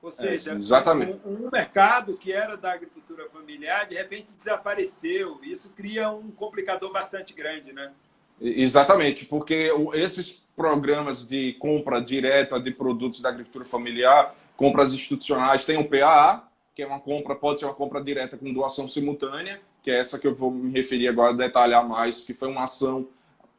[0.01, 1.21] Ou é, seja, é, exatamente.
[1.25, 5.41] Um, um, mercado que era da agricultura familiar, de repente desapareceu.
[5.43, 7.93] Isso cria um complicador bastante grande, né?
[8.42, 15.78] Exatamente, porque esses programas de compra direta de produtos da agricultura familiar, compras institucionais, tem
[15.78, 16.42] o PAA,
[16.74, 20.18] que é uma compra, pode ser uma compra direta com doação simultânea, que é essa
[20.18, 23.07] que eu vou me referir agora, detalhar mais, que foi uma ação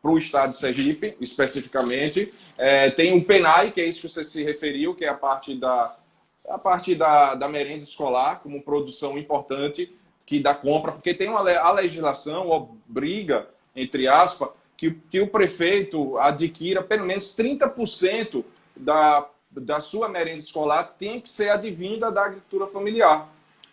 [0.02, 2.34] para o estado de Sergipe, especificamente.
[2.58, 5.56] É, tem o PENAI, que é isso que você se referiu, que é a parte
[5.56, 5.98] da,
[6.50, 9.94] a parte da, da merenda escolar, como produção importante
[10.26, 14.50] que da compra, porque tem uma, a legislação obriga, entre aspas,
[14.84, 18.44] que, que o prefeito adquira pelo menos 30%
[18.76, 23.30] da, da sua merenda escolar tem que ser advinda da agricultura familiar.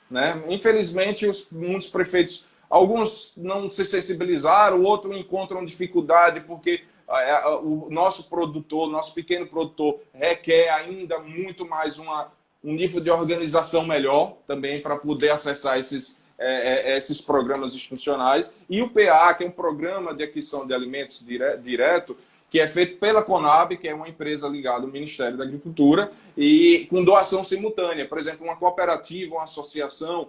[0.09, 0.41] Né?
[0.49, 6.85] Infelizmente, os, muitos prefeitos, alguns não se sensibilizaram, outros encontram dificuldade porque
[7.65, 13.85] o nosso produtor, nosso pequeno produtor, requer ainda muito mais uma, um nível de organização
[13.85, 18.55] melhor também para poder acessar esses, é, é, esses programas institucionais.
[18.69, 22.17] E o PA, que é um programa de aquisição de alimentos dire, direto,
[22.51, 26.87] que é feito pela Conab, que é uma empresa ligada ao Ministério da Agricultura, e
[26.91, 28.09] com doação simultânea.
[28.09, 30.29] Por exemplo, uma cooperativa, uma associação,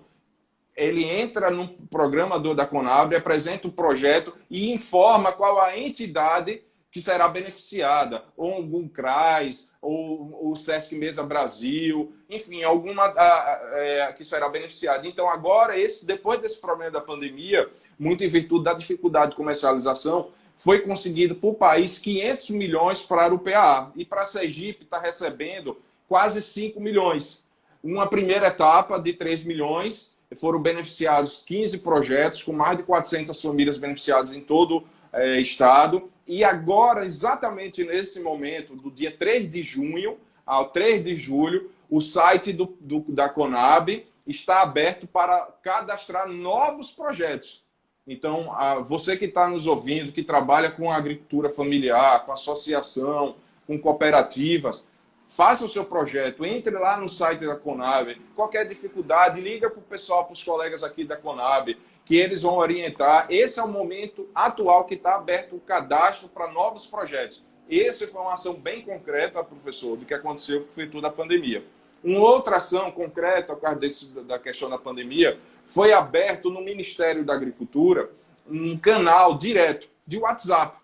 [0.75, 6.61] ele entra no programa do, da Conab, apresenta o projeto e informa qual a entidade
[6.91, 14.25] que será beneficiada, ou algum CRAS, ou o Sesc Mesa Brasil, enfim, alguma é, que
[14.25, 15.07] será beneficiada.
[15.07, 20.31] Então, agora, esse, depois desse problema da pandemia, muito em virtude da dificuldade de comercialização,
[20.57, 23.91] foi conseguido por país 500 milhões para o PAA.
[23.95, 27.45] E para a Sergipe está recebendo quase 5 milhões.
[27.81, 33.77] Uma primeira etapa de 3 milhões, foram beneficiados 15 projetos, com mais de 400 famílias
[33.77, 36.10] beneficiadas em todo o é, estado.
[36.27, 42.01] E agora, exatamente nesse momento, do dia 3 de junho ao 3 de julho, o
[42.01, 47.63] site do, do da Conab está aberto para cadastrar novos projetos.
[48.07, 53.35] Então, a, você que está nos ouvindo, que trabalha com agricultura familiar, com associação,
[53.67, 54.87] com cooperativas,
[55.25, 58.19] faça o seu projeto, entre lá no site da Conab.
[58.35, 62.55] Qualquer dificuldade, liga para o pessoal, para os colegas aqui da Conab, que eles vão
[62.55, 63.27] orientar.
[63.29, 67.43] Esse é o momento atual que está aberto o cadastro para novos projetos.
[67.69, 71.63] Essa foi uma ação bem concreta, professor, do que aconteceu com virtude da pandemia.
[72.03, 77.23] Uma outra ação concreta, por causa desse, da questão da pandemia, foi aberto no Ministério
[77.23, 78.09] da Agricultura
[78.49, 80.77] um canal direto de WhatsApp.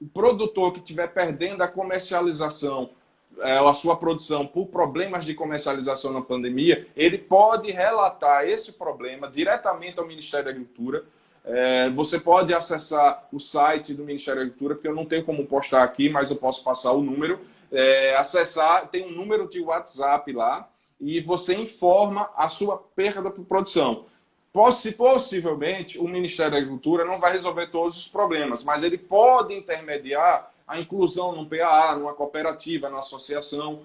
[0.00, 2.90] O produtor que estiver perdendo a comercialização,
[3.40, 9.28] é, a sua produção por problemas de comercialização na pandemia, ele pode relatar esse problema
[9.28, 11.04] diretamente ao Ministério da Agricultura.
[11.44, 15.46] É, você pode acessar o site do Ministério da Agricultura, porque eu não tenho como
[15.46, 17.40] postar aqui, mas eu posso passar o número.
[17.70, 20.68] É, acessar, tem um número de WhatsApp lá,
[21.00, 24.06] e você informa a sua perda por produção.
[24.52, 29.52] Possi possivelmente, o Ministério da Agricultura não vai resolver todos os problemas, mas ele pode
[29.52, 33.80] intermediar a inclusão num PAA, numa cooperativa, numa associação.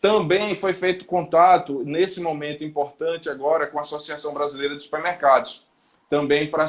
[0.00, 5.64] Também foi feito contato, nesse momento importante agora, com a Associação Brasileira de Supermercados.
[6.10, 6.66] Também para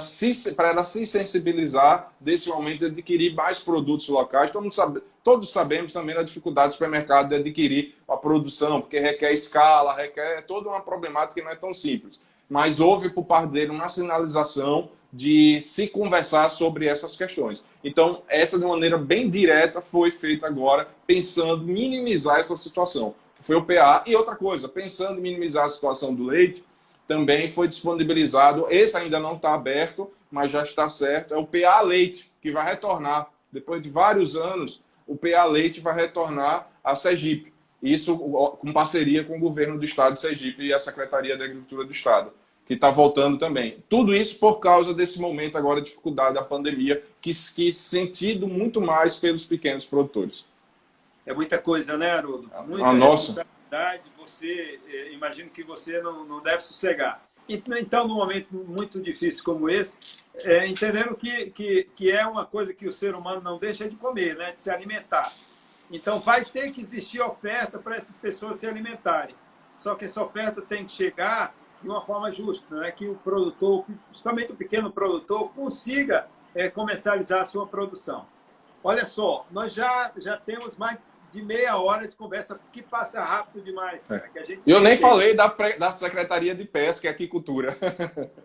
[0.70, 4.52] ela se sensibilizar desse momento de adquirir mais produtos locais.
[4.52, 9.00] Todo mundo sabe, todos sabemos também da dificuldade do supermercado de adquirir a produção, porque
[9.00, 13.52] requer escala, requer toda uma problemática que não é tão simples mas houve por parte
[13.52, 17.64] dele uma sinalização de se conversar sobre essas questões.
[17.84, 23.56] Então, essa de maneira bem direta foi feita agora, pensando em minimizar essa situação, foi
[23.56, 24.04] o PA.
[24.08, 26.64] E outra coisa, pensando em minimizar a situação do leite,
[27.08, 31.82] também foi disponibilizado, esse ainda não está aberto, mas já está certo, é o PA
[31.82, 33.30] Leite, que vai retornar.
[33.52, 37.53] Depois de vários anos, o PA Leite vai retornar a Sergipe.
[37.84, 41.86] Isso com parceria com o governo do estado de Sergipe e a Secretaria da Agricultura
[41.86, 42.32] do Estado
[42.66, 43.84] que está voltando também.
[43.90, 48.80] Tudo isso por causa desse momento agora de dificuldade da pandemia, que, que sentido muito
[48.80, 50.48] mais pelos pequenos produtores.
[51.26, 52.50] É muita coisa, né, Haroldo?
[52.68, 53.46] Muita a nossa.
[54.18, 57.26] Você, eh, imagino que você não, não deve sossegar.
[57.50, 59.98] Então, num momento muito difícil como esse,
[60.46, 63.98] é, entendendo que, que, que é uma coisa que o ser humano não deixa de
[63.98, 65.30] comer, né, de se alimentar.
[65.94, 69.36] Então, vai ter que existir oferta para essas pessoas se alimentarem.
[69.76, 71.54] Só que essa oferta tem que chegar
[71.84, 72.92] de uma forma justa, né?
[72.92, 78.26] que o produtor, principalmente o pequeno produtor, consiga é, comercializar a sua produção.
[78.84, 81.04] Olha só, nós já, já temos mais de
[81.42, 84.06] meia hora de conversa, que passa rápido demais.
[84.08, 85.48] Cara, que a gente Eu nem falei da,
[85.80, 87.76] da Secretaria de Pesca e Aquicultura.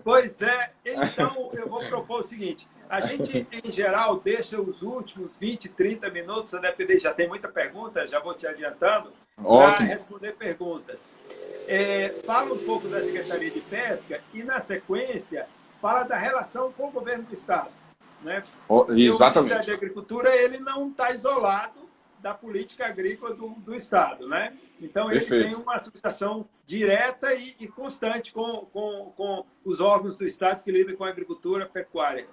[0.03, 5.37] Pois é, então eu vou propor o seguinte: a gente, em geral, deixa os últimos
[5.37, 10.33] 20, 30 minutos, a depender, já tem muita pergunta, já vou te adiantando, para responder
[10.33, 11.09] perguntas
[11.68, 15.46] é, fala um pouco da Secretaria de Pesca e, na sequência,
[15.83, 17.68] fala da relação com o governo do Estado.
[18.22, 18.42] Né?
[18.66, 19.38] Oh, exatamente.
[19.38, 21.88] O Ministério da Agricultura ele não está isolado
[22.21, 24.29] da política agrícola do, do Estado.
[24.29, 24.57] Né?
[24.81, 25.51] Então, ele Perfeito.
[25.51, 30.71] tem uma associação direta e, e constante com, com, com os órgãos do Estado que
[30.71, 32.27] lidam com a agricultura pecuária.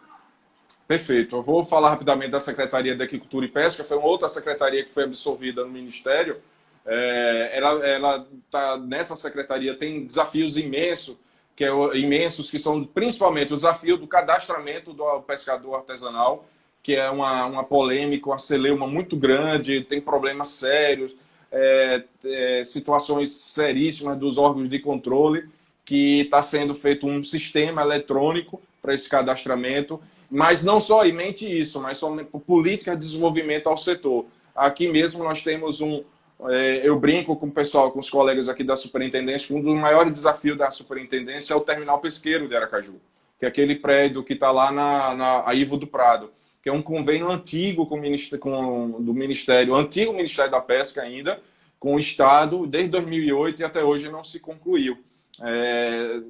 [0.87, 1.35] Perfeito.
[1.35, 3.83] Eu vou falar rapidamente da Secretaria da Agricultura e Pesca.
[3.83, 6.41] Foi uma outra secretaria que foi absorvida no Ministério
[6.85, 11.17] é, ela, ela tá nessa secretaria tem desafios imensos,
[11.55, 16.45] que é, imensos, que são principalmente o desafio do cadastramento do pescador artesanal,
[16.85, 21.15] que é uma, uma polêmica, uma celeuma muito grande, tem problemas sérios,
[21.51, 25.49] é, é, situações seríssimas dos órgãos de controle,
[25.83, 31.47] que está sendo feito um sistema eletrônico para esse cadastramento, mas não só em mente
[31.47, 32.15] isso, mas só
[32.45, 34.27] política de desenvolvimento ao setor.
[34.55, 36.03] Aqui mesmo nós temos um,
[36.49, 39.73] é, eu brinco com o pessoal, com os colegas aqui da superintendência, que um dos
[39.73, 43.01] maiores desafios da superintendência é o terminal pesqueiro de Aracaju,
[43.39, 46.29] que é aquele prédio que está lá na, na Ivo do Prado,
[46.65, 48.01] que é um convênio antigo com
[48.39, 51.39] com, do Ministério, antigo Ministério da Pesca ainda,
[51.79, 54.97] com o Estado, desde 2008 e até hoje não se concluiu.
[55.43, 56.21] É,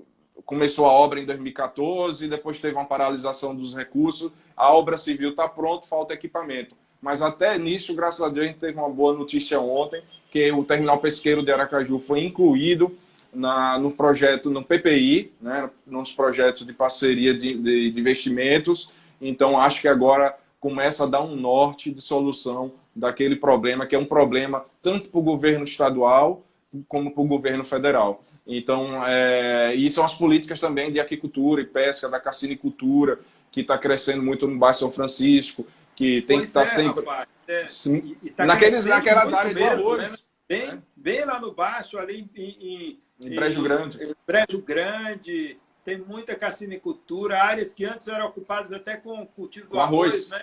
[0.45, 5.47] começou a obra em 2014, depois teve uma paralisação dos recursos, a obra civil está
[5.47, 6.75] pronta, falta equipamento.
[7.01, 10.65] Mas até nisso, graças a Deus, a gente teve uma boa notícia ontem, que o
[10.65, 12.91] terminal pesqueiro de Aracaju foi incluído
[13.33, 18.91] na, no projeto, no PPI, né, nos projetos de parceria de, de, de investimentos.
[19.27, 23.99] Então, acho que agora começa a dar um norte de solução daquele problema, que é
[23.99, 26.43] um problema tanto para o governo estadual
[26.87, 28.23] como para o governo federal.
[28.45, 33.19] Então, é, e são as políticas também de aquicultura e pesca, da cassinicultura,
[33.51, 35.65] que está crescendo muito no bairro São Francisco,
[35.95, 37.05] que tem pois que estar tá é, sempre.
[37.05, 37.67] Rapaz, é.
[37.69, 40.11] Sim, e, e tá naqueles, naquelas áreas mesmo, arroz.
[40.11, 40.17] Né?
[40.47, 40.81] Bem, né?
[40.95, 44.03] bem lá no baixo, ali em, em, em Brejo Grande.
[44.03, 49.79] Em Brejo Grande, tem muita cassinicultura, áreas que antes eram ocupadas até com cultivo do
[49.79, 50.41] arroz, arroz né?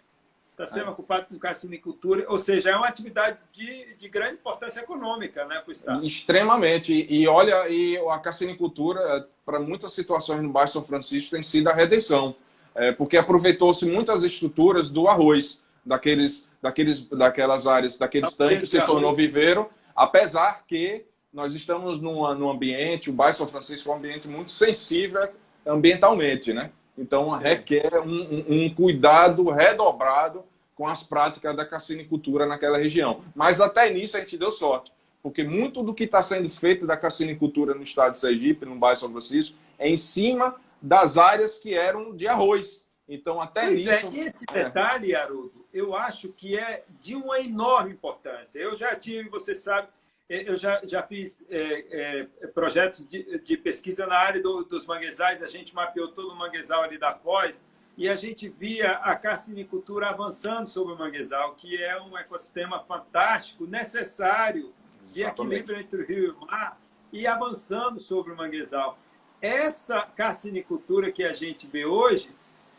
[0.53, 0.91] está sendo é.
[0.91, 5.69] ocupado com cassinicultura, ou seja, é uma atividade de, de grande importância econômica né, para
[5.69, 6.07] o Estado.
[6.07, 6.93] Extremamente.
[6.95, 11.75] E, olha, e a cassinicultura, para muitas situações no Baixo São Francisco, tem sido a
[11.75, 12.37] redenção,
[12.75, 18.87] é, porque aproveitou-se muitas estruturas do arroz, daqueles, daqueles, daquelas áreas, daqueles tanques que se
[18.87, 23.97] tornou viveiro, apesar que nós estamos num, num ambiente, o Baixo São Francisco é um
[23.97, 25.29] ambiente muito sensível
[25.67, 26.71] ambientalmente, né?
[26.97, 33.23] Então, requer um, um, um, cuidado redobrado com as práticas da cassinicultura naquela região.
[33.35, 36.97] Mas até nisso a gente deu sorte, porque muito do que está sendo feito da
[36.97, 41.75] cassinicultura no estado de Sergipe, no bairro São Francisco, é em cima das áreas que
[41.75, 42.85] eram de arroz.
[43.09, 44.21] Então, até pois é, nisso.
[44.21, 48.59] É, esse detalhe, Haroldo, eu acho que é de uma enorme importância.
[48.59, 49.89] Eu já tive, você sabe,
[50.33, 55.43] eu já, já fiz é, é, projetos de, de, pesquisa na área do, dos manguezais,
[55.43, 57.63] a gente mapeou todo o manguezal ali da Foz
[57.99, 63.67] e a gente via a carcinicultura avançando sobre o manguezal, que é um ecossistema fantástico,
[63.67, 64.73] necessário
[65.09, 66.81] de equilíbrio entre o rio e o mar,
[67.13, 68.99] e avançando sobre o manguezal.
[69.41, 72.31] Essa carcinicultura que a gente vê hoje,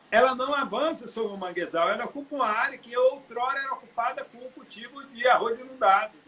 [0.09, 4.39] ela não avança sobre o manguezal, ela ocupa uma área que outrora era ocupada com
[4.39, 6.22] o cultivo de arroz inundado?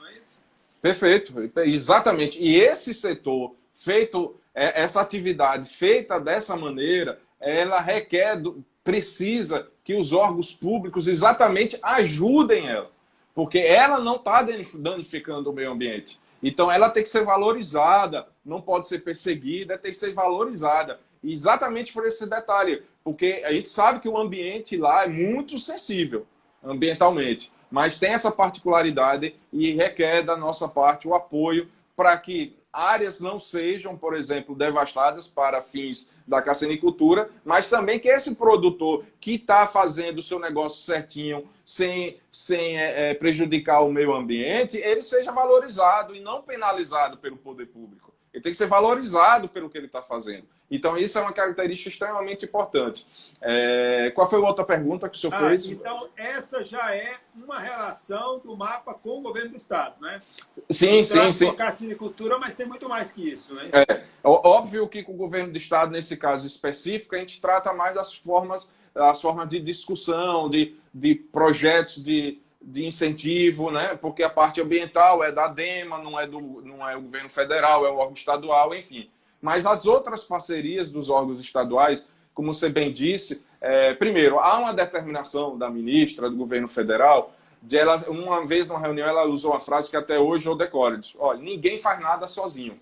[0.85, 2.39] Perfeito, exatamente.
[2.39, 8.39] E esse setor feito, é, essa atividade feita dessa maneira, ela requer,
[8.83, 12.91] precisa que os órgãos públicos exatamente ajudem ela,
[13.33, 16.19] porque ela não está danificando o meio ambiente.
[16.43, 20.99] Então ela tem que ser valorizada, não pode ser perseguida, tem que ser valorizada.
[21.23, 26.27] Exatamente por esse detalhe, porque a gente sabe que o ambiente lá é muito sensível
[26.63, 33.19] ambientalmente mas tem essa particularidade e requer da nossa parte o apoio para que áreas
[33.19, 39.33] não sejam, por exemplo, devastadas para fins da cassinicultura, mas também que esse produtor que
[39.33, 45.01] está fazendo o seu negócio certinho, sem, sem é, é, prejudicar o meio ambiente, ele
[45.01, 48.14] seja valorizado e não penalizado pelo poder público.
[48.35, 50.43] Ele tem que ser valorizado pelo que ele está fazendo.
[50.69, 53.07] Então, isso é uma característica extremamente importante.
[53.41, 54.11] É...
[54.13, 55.67] Qual foi a outra pergunta que o senhor ah, fez?
[55.67, 60.21] Então, essa já é uma relação do mapa com o governo do Estado, né?
[60.69, 61.55] Sim, então, sim, sim.
[61.57, 63.69] A mas tem muito mais que isso, né?
[63.71, 64.03] É.
[64.21, 68.13] Óbvio que com o governo do Estado, nesse caso específico, a gente trata mais das
[68.13, 73.95] formas, das formas de discussão, de, de projetos de de incentivo, né?
[73.95, 77.85] Porque a parte ambiental é da DEMA, não é do não é o governo federal,
[77.85, 79.09] é o órgão estadual, enfim.
[79.39, 84.73] Mas as outras parcerias dos órgãos estaduais, como você bem disse, é, primeiro há uma
[84.73, 89.59] determinação da ministra do governo federal de ela uma vez numa reunião ela usou uma
[89.59, 92.79] frase que até hoje eu decoro, diz, olha, ninguém faz nada sozinho.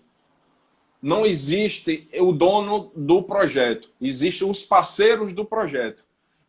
[1.02, 6.04] Não existe o dono do projeto, existem os parceiros do projeto.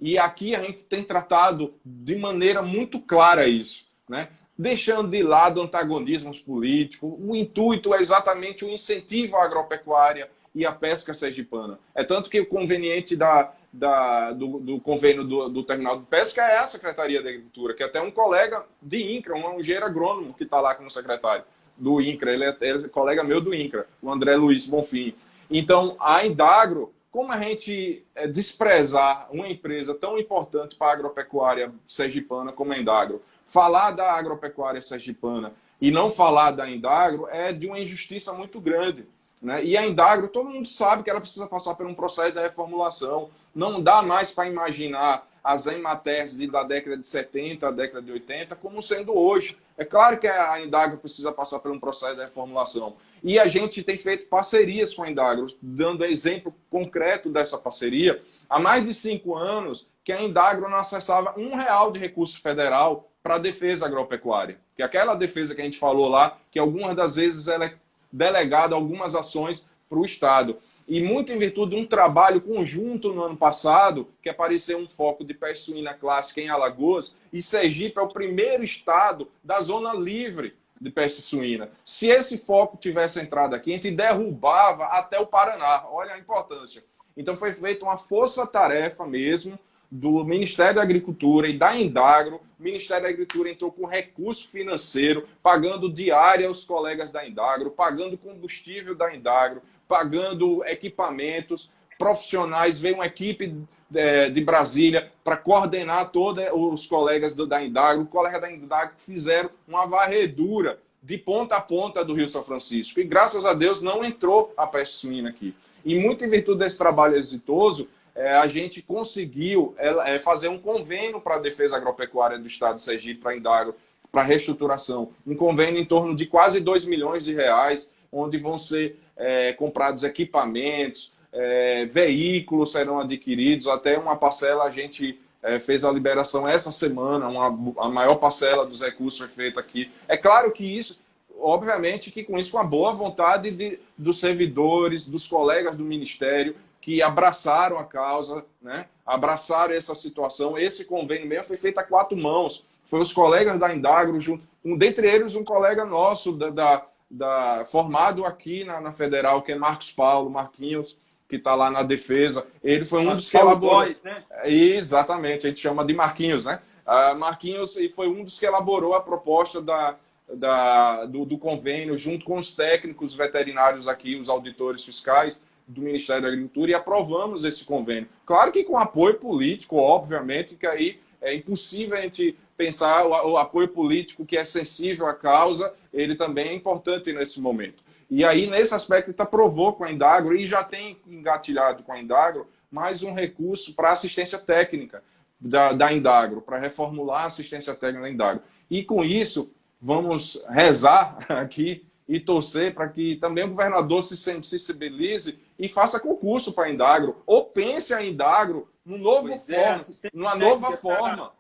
[0.05, 4.29] E aqui a gente tem tratado de maneira muito clara isso, né?
[4.57, 7.11] deixando de lado antagonismos políticos.
[7.19, 11.79] O intuito é exatamente o incentivo à agropecuária e à pesca sergipana.
[11.95, 16.43] É tanto que o conveniente da, da, do, do convênio do, do, terminal de pesca
[16.43, 20.45] é a Secretaria da Agricultura, que até um colega de INCRA, um engenheiro agrônomo que
[20.45, 21.45] está lá como secretário
[21.79, 25.15] do INCRA, ele é, ele é colega meu do INCRA, o André Luiz Bonfim.
[25.51, 31.73] Então, a Indagro como a gente é, desprezar uma empresa tão importante para a agropecuária
[31.87, 33.23] sergipana como a Indagro?
[33.47, 39.07] Falar da agropecuária sergipana e não falar da Indagro é de uma injustiça muito grande.
[39.41, 39.65] Né?
[39.65, 43.31] E a Indagro, todo mundo sabe que ela precisa passar por um processo de reformulação.
[43.55, 48.57] Não dá mais para imaginar as Ematex da década de 70, da década de 80,
[48.57, 49.59] como sendo hoje.
[49.77, 52.97] É claro que a Indagro precisa passar por um processo de reformulação.
[53.23, 58.23] E a gente tem feito parcerias com a Indagro, dando exemplo concreto dessa parceria.
[58.49, 63.11] Há mais de cinco anos que a Indagro não acessava um real de recurso federal
[63.23, 64.59] para a defesa agropecuária.
[64.75, 67.75] Que aquela defesa que a gente falou lá, que algumas das vezes ela é
[68.11, 70.57] delegada algumas ações para o Estado.
[70.87, 75.25] E muito em virtude de um trabalho conjunto no ano passado, que apareceu um foco
[75.25, 80.55] de peste suína clássica em Alagoas, e Sergipe é o primeiro estado da zona livre
[80.81, 81.71] de peste suína.
[81.85, 85.85] Se esse foco tivesse entrado aqui, a gente derrubava até o Paraná.
[85.91, 86.85] Olha a importância.
[87.17, 89.59] Então foi feita uma força-tarefa mesmo
[89.91, 92.41] do Ministério da Agricultura e da Indagro.
[92.59, 98.19] O Ministério da Agricultura entrou com recurso financeiro, pagando diária aos colegas da Indagro, pagando
[98.19, 99.63] combustível da Indagro,
[99.95, 102.81] pagando equipamentos, profissionais.
[102.81, 103.57] Veio uma equipe
[103.95, 109.87] é, de Brasília para coordenar todos os colegas da Indagro, colegas da Indagro fizeram uma
[109.87, 112.99] varredura de ponta a ponta do Rio São Francisco.
[112.99, 115.55] E graças a Deus não entrou a peste suína aqui.
[115.85, 121.21] E muito em virtude desse trabalho exitoso, é, a gente conseguiu é fazer um convênio
[121.21, 123.77] para a defesa agropecuária do Estado de Sergipe, para a Indagro,
[124.11, 125.13] para reestruturação.
[125.25, 130.03] Um convênio em torno de quase 2 milhões de reais, onde vão ser é, comprados
[130.03, 136.73] equipamentos, é, veículos serão adquiridos, até uma parcela a gente é, fez a liberação essa
[136.73, 137.47] semana, uma,
[137.85, 139.91] a maior parcela dos recursos foi feita aqui.
[140.09, 141.01] É claro que isso,
[141.39, 146.57] obviamente que com isso com a boa vontade de, dos servidores, dos colegas do Ministério,
[146.81, 148.87] que abraçaram a causa, né?
[149.07, 150.59] abraçaram essa situação.
[150.59, 152.65] Esse convênio mesmo foi feito a quatro mãos.
[152.85, 157.65] Foi os colegas da Indagro, junto, um, dentre eles um colega nosso da, da da,
[157.65, 160.99] formado aqui na, na, Federal, que é Marcos Paulo, Marquinhos,
[161.29, 162.47] que está lá na defesa.
[162.63, 163.85] Ele foi um Marcos dos que elaborou.
[163.85, 164.25] Boys, né?
[164.45, 166.61] Exatamente, a gente chama de Marquinhos, né?
[166.87, 169.97] Uh, Marquinhos foi um dos que elaborou a proposta da,
[170.33, 176.23] da, do, do, convênio, junto com os técnicos veterinários aqui, os auditores fiscais do Ministério
[176.23, 178.09] da Agricultura, e aprovamos esse convênio.
[178.27, 183.37] Claro que com apoio político, obviamente, que aí é impossível a gente pensar o, o
[183.37, 187.83] apoio político que é sensível à causa, ele também é importante nesse momento.
[188.11, 191.99] E aí, nesse aspecto, está provou com a Indagro e já tem engatilhado com a
[191.99, 195.03] Indagro mais um recurso para assistência técnica
[195.41, 198.43] da, da Indagro, para reformular a assistência técnica da Indagro.
[198.71, 205.39] E com isso, vamos rezar aqui e torcer para que também o governador se sensibilize
[205.59, 209.85] e faça concurso para a Indagro, ou pense a Indagro num novo pois é, forma,
[210.03, 211.33] é, numa nova tá forma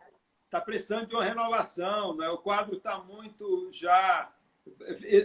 [0.54, 2.28] está precisando de uma renovação, né?
[2.28, 4.30] o quadro está muito já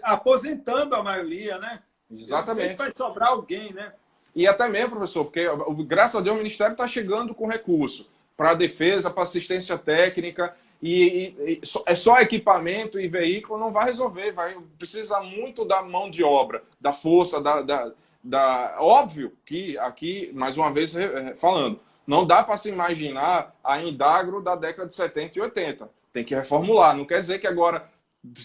[0.02, 1.84] aposentando a maioria, né?
[2.12, 2.72] Exatamente.
[2.72, 3.94] se vai sobrar alguém, né?
[4.36, 5.46] E até mesmo, professor, porque
[5.86, 10.56] graças a Deus o Ministério está chegando com recurso para a defesa, para assistência técnica,
[10.82, 15.84] e, e, e, é só equipamento e veículo não vai resolver, vai precisa muito da
[15.84, 17.92] mão de obra, da força, da, da,
[18.24, 18.78] da...
[18.80, 20.94] óbvio que aqui mais uma vez
[21.36, 21.80] falando,
[22.10, 25.92] não dá para se imaginar a Indagro da década de 70 e 80.
[26.12, 26.98] Tem que reformular.
[26.98, 27.88] Não quer dizer que agora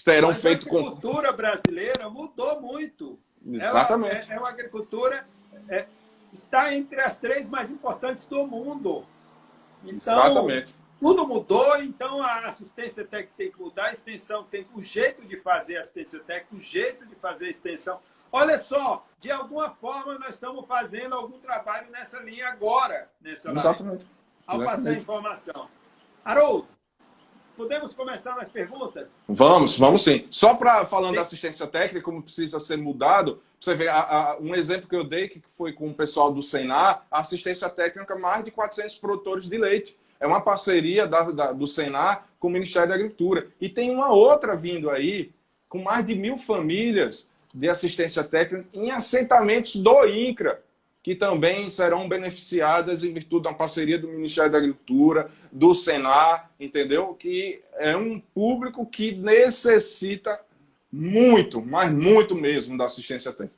[0.04, 0.76] terão Mas feito com.
[0.76, 1.36] A agricultura com...
[1.36, 3.18] brasileira mudou muito.
[3.42, 4.30] Exatamente.
[4.30, 5.26] Ela é, é uma agricultura.
[5.66, 5.86] É,
[6.30, 9.06] está entre as três mais importantes do mundo.
[9.82, 10.76] Então, Exatamente.
[11.00, 15.38] tudo mudou, então a assistência técnica tem que mudar, a extensão tem o jeito de
[15.38, 17.98] fazer assistência técnica, o jeito de fazer a extensão.
[18.36, 24.04] Olha só, de alguma forma nós estamos fazendo algum trabalho nessa linha agora, nessa Exatamente.
[24.04, 24.06] Live,
[24.44, 24.76] ao Exatamente.
[24.76, 25.68] passar a informação.
[26.24, 26.66] Haroldo,
[27.56, 29.20] podemos começar nas perguntas?
[29.28, 30.26] Vamos, vamos sim.
[30.32, 31.14] Só para falando sim.
[31.14, 35.04] da assistência técnica, como precisa ser mudado, você vê a, a, um exemplo que eu
[35.04, 39.48] dei, que foi com o pessoal do Senar, a assistência técnica, mais de 400 produtores
[39.48, 39.96] de leite.
[40.18, 43.46] É uma parceria da, da, do Senar com o Ministério da Agricultura.
[43.60, 45.32] E tem uma outra vindo aí,
[45.68, 50.60] com mais de mil famílias de assistência técnica em assentamentos do INCRA,
[51.04, 57.14] que também serão beneficiadas em virtude da parceria do Ministério da Agricultura, do Senar, entendeu?
[57.14, 60.40] Que é um público que necessita
[60.90, 63.56] muito, mas muito mesmo da assistência técnica.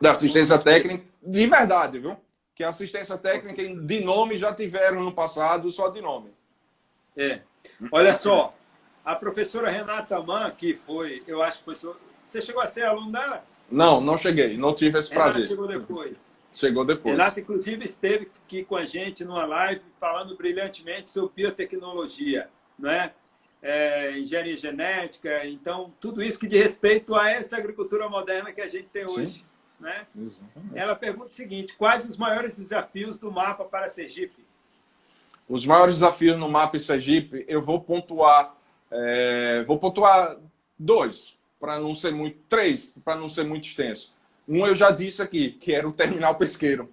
[0.00, 2.16] Da assistência técnica de verdade, viu?
[2.54, 6.30] Que a assistência técnica de nome já tiveram no passado, só de nome.
[7.16, 7.40] É.
[7.92, 8.54] Olha só,
[9.04, 11.74] a professora Renata Mann, que foi, eu acho que foi
[12.26, 13.44] você chegou a ser aluno dela?
[13.70, 14.56] Não, não cheguei.
[14.56, 15.48] Não tive esse Renata prazer.
[15.48, 16.32] chegou depois.
[16.52, 17.16] Chegou depois.
[17.16, 22.48] Renata, inclusive, esteve aqui com a gente numa live falando brilhantemente sobre biotecnologia,
[22.78, 23.12] não é?
[23.62, 28.68] é engenharia genética, então, tudo isso que diz respeito a essa agricultura moderna que a
[28.68, 29.28] gente tem hoje.
[29.28, 29.44] Sim.
[29.78, 30.06] Né?
[30.74, 34.44] Ela pergunta o seguinte: quais os maiores desafios do mapa para Sergipe?
[35.48, 38.56] Os maiores desafios no mapa em Sergipe, eu vou pontuar,
[38.90, 40.38] é, vou pontuar
[40.78, 42.38] dois para não ser muito.
[42.48, 44.12] Três, para não ser muito extenso.
[44.48, 46.88] Um eu já disse aqui, que era o terminal pesqueiro.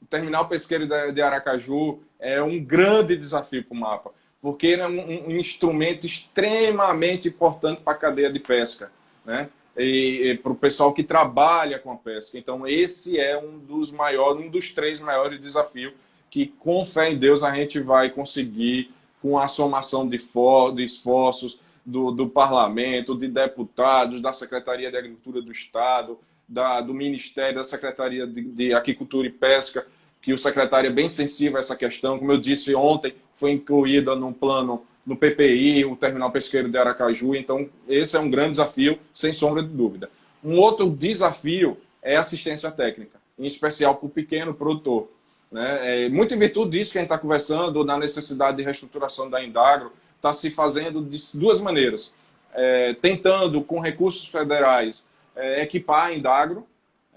[0.00, 4.10] O terminal pesqueiro de Aracaju é um grande desafio para o mapa,
[4.40, 8.90] porque ele é um, um instrumento extremamente importante para a cadeia de pesca,
[9.24, 9.48] né?
[9.76, 12.38] E, e para o pessoal que trabalha com a pesca.
[12.38, 15.92] Então, esse é um dos maiores, um dos três maiores desafios
[16.30, 18.90] que, com fé em Deus, a gente vai conseguir
[19.20, 24.96] com a somação de, for, de esforços do, do parlamento, de deputados, da Secretaria de
[24.96, 26.18] Agricultura do Estado,
[26.48, 29.86] da, do Ministério, da Secretaria de, de Agricultura e Pesca,
[30.22, 32.18] que o secretário é bem sensível a essa questão.
[32.18, 37.34] Como eu disse ontem, foi incluída no plano, no PPI, o Terminal Pesqueiro de Aracaju.
[37.34, 40.08] Então, esse é um grande desafio, sem sombra de dúvida.
[40.42, 45.10] Um outro desafio é assistência técnica, em especial para o pequeno produtor.
[45.52, 46.06] Né?
[46.06, 49.44] É, muito em virtude disso que a gente está conversando, da necessidade de reestruturação da
[49.44, 49.92] Indagro,
[50.24, 52.12] está se fazendo de duas maneiras.
[52.54, 55.04] É, tentando, com recursos federais,
[55.36, 56.66] é, equipar a Indagro,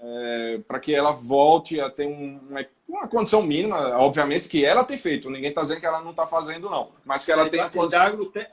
[0.00, 4.84] é, para que ela volte a ter um, uma, uma, condição mínima, obviamente que ela
[4.84, 7.48] tem feito, ninguém está dizendo que ela não está fazendo, não, mas que ela a
[7.48, 8.00] tem a condição.
[8.00, 8.46] Indagro tem,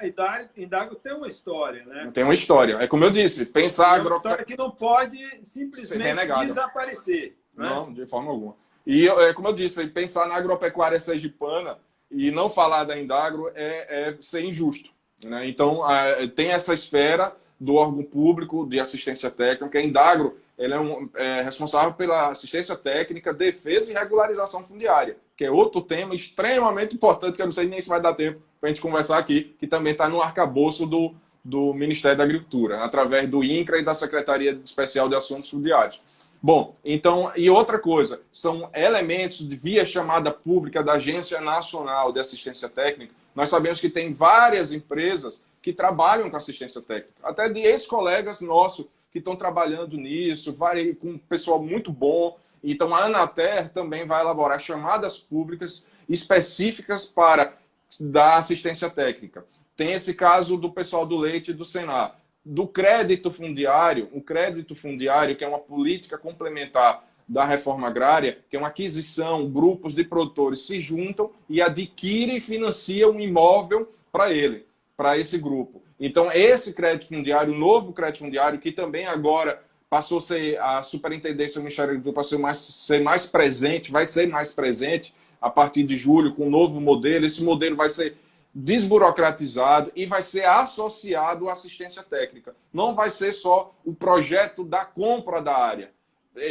[0.58, 2.10] Indagro tem uma história, né?
[2.14, 3.99] Tem uma história, é como eu disse, pensar.
[3.99, 7.36] Tem uma história que não pode simplesmente desaparecer.
[7.56, 7.70] Né?
[7.70, 8.56] Não, de forma alguma.
[8.86, 11.78] E, é, como eu disse, pensar na agropecuária sergipana
[12.16, 14.89] e não falar da Indagro é, é ser injusto.
[15.24, 15.47] Né?
[15.47, 19.78] Então, a, tem essa esfera do órgão público de assistência técnica.
[19.78, 25.43] A Indagro ela é, um, é, responsável pela assistência técnica, defesa e regularização fundiária, que
[25.43, 28.70] é outro tema extremamente importante, que eu não sei nem se vai dar tempo para
[28.70, 31.13] a gente conversar aqui, que também está no arcabouço do,
[31.43, 36.01] do Ministério da Agricultura, através do INCRA e da Secretaria Especial de Assuntos Fundiários.
[36.46, 42.20] Bom, então, e outra coisa, são elementos de via chamada pública da Agência Nacional de
[42.20, 43.16] Assistência Técnica.
[43.34, 48.86] Nós sabemos que tem várias empresas que trabalham com assistência técnica, até de ex-colegas nossos
[49.12, 50.56] que estão trabalhando nisso,
[51.02, 52.38] com um pessoal muito bom.
[52.64, 57.58] Então, a Anater também vai elaborar chamadas públicas específicas para
[58.00, 59.43] dar assistência técnica.
[59.76, 62.16] Tem esse caso do pessoal do leite e do Senar
[62.46, 68.56] do crédito fundiário, o crédito fundiário, que é uma política complementar da reforma agrária, que
[68.56, 74.32] é uma aquisição, grupos de produtores se juntam e adquirem e financiam um imóvel para
[74.32, 75.82] ele, para esse grupo.
[76.00, 80.84] Então, esse crédito fundiário, o novo crédito fundiário, que também agora passou a ser a
[80.84, 84.54] superintendência do Ministério da Agricultura, passou a ser mais, ser mais presente, vai ser mais
[84.54, 87.26] presente a partir de julho com um novo modelo.
[87.26, 88.18] Esse modelo vai ser
[88.56, 92.56] desburocratizado e vai ser associado à assistência técnica.
[92.74, 95.91] Não vai ser só o projeto da compra da área.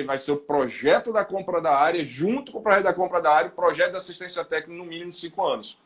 [0.05, 3.33] Vai ser o projeto da compra da área, junto com o projeto da compra da
[3.33, 5.79] área, o projeto da assistência técnica no mínimo de cinco anos.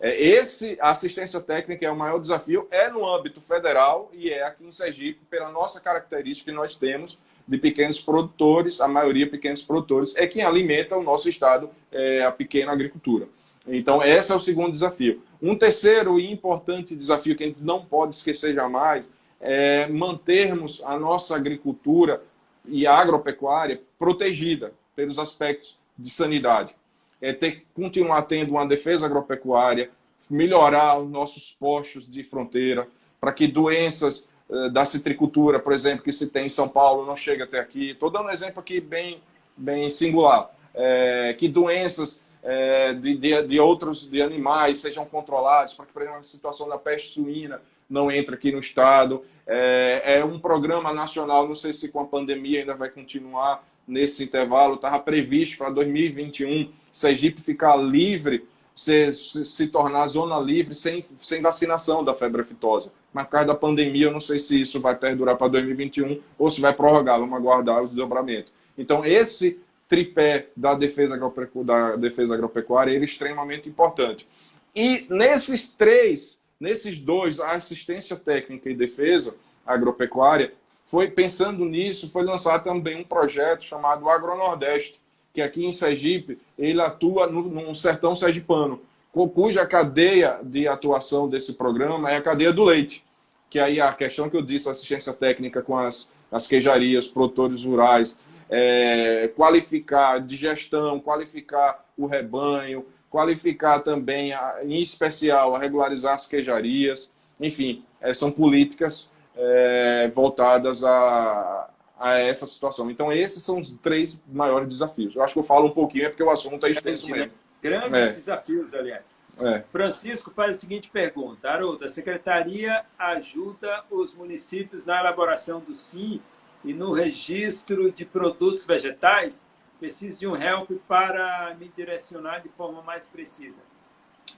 [0.00, 4.66] É, esse, assistência técnica é o maior desafio, é no âmbito federal e é aqui
[4.66, 10.14] em Sergipe, pela nossa característica que nós temos de pequenos produtores, a maioria pequenos produtores,
[10.16, 13.28] é quem alimenta o nosso estado, é, a pequena agricultura.
[13.66, 15.22] Então, esse é o segundo desafio.
[15.40, 19.10] Um terceiro e importante desafio que a gente não pode esquecer jamais
[19.40, 22.22] é mantermos a nossa agricultura
[22.66, 26.74] e a agropecuária protegida pelos aspectos de sanidade.
[27.20, 29.90] É ter continuar tendo uma defesa agropecuária,
[30.30, 32.88] melhorar os nossos postos de fronteira,
[33.20, 37.16] para que doenças eh, da citricultura, por exemplo, que se tem em São Paulo, não
[37.16, 37.90] chegue até aqui.
[37.90, 39.20] Estou dando um exemplo aqui bem,
[39.56, 40.50] bem singular.
[40.74, 46.02] É, que doenças é, de, de, de, outros de animais sejam controlados, para que, por
[46.02, 49.24] exemplo, a situação da peste suína não entre aqui no estado.
[49.46, 54.22] É, é, um programa nacional, não sei se com a pandemia ainda vai continuar nesse
[54.22, 61.04] intervalo, estava previsto para 2021 Sergipe ficar livre, se, se, se, tornar zona livre sem,
[61.18, 62.92] sem vacinação da febre aftosa.
[63.12, 66.50] Mas por causa da pandemia, eu não sei se isso vai perdurar para 2021 ou
[66.50, 68.52] se vai prorrogar, vamos aguardar o desdobramento.
[68.78, 69.60] Então, esse
[69.94, 71.16] tripé da defesa,
[71.64, 74.26] da defesa agropecuária ele é extremamente importante.
[74.74, 80.52] E nesses três, nesses dois, a assistência técnica e defesa agropecuária,
[80.84, 85.00] foi pensando nisso, foi lançado também um projeto chamado Agronordeste,
[85.32, 88.80] que aqui em Sergipe, ele atua no, no sertão sergipano,
[89.12, 93.04] cuja cadeia de atuação desse programa é a cadeia do leite,
[93.48, 98.18] que aí a questão que eu disse, assistência técnica com as, as queijarias, produtores rurais,
[98.50, 106.26] é, qualificar de gestão, qualificar o rebanho, qualificar também, a, em especial, a regularizar as
[106.26, 107.10] queijarias.
[107.40, 112.90] Enfim, é, são políticas é, voltadas a, a essa situação.
[112.90, 115.14] Então, esses são os três maiores desafios.
[115.14, 117.32] Eu acho que eu falo um pouquinho, é porque o assunto é extenso mesmo.
[117.62, 118.12] Grandes é.
[118.12, 119.16] desafios, aliás.
[119.40, 119.64] É.
[119.70, 126.20] Francisco faz a seguinte pergunta: Haroldo, a secretaria ajuda os municípios na elaboração do SIM
[126.64, 129.46] e no registro de produtos vegetais,
[129.78, 133.58] Preciso de um help para me direcionar de forma mais precisa.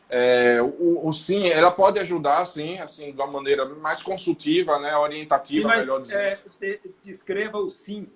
[0.09, 4.97] É, o, o, sim, ela pode ajudar, sim, assim, de uma maneira mais consultiva, né,
[4.97, 6.21] orientativa, mas, melhor dizendo.
[6.63, 8.09] É, descreva o sim.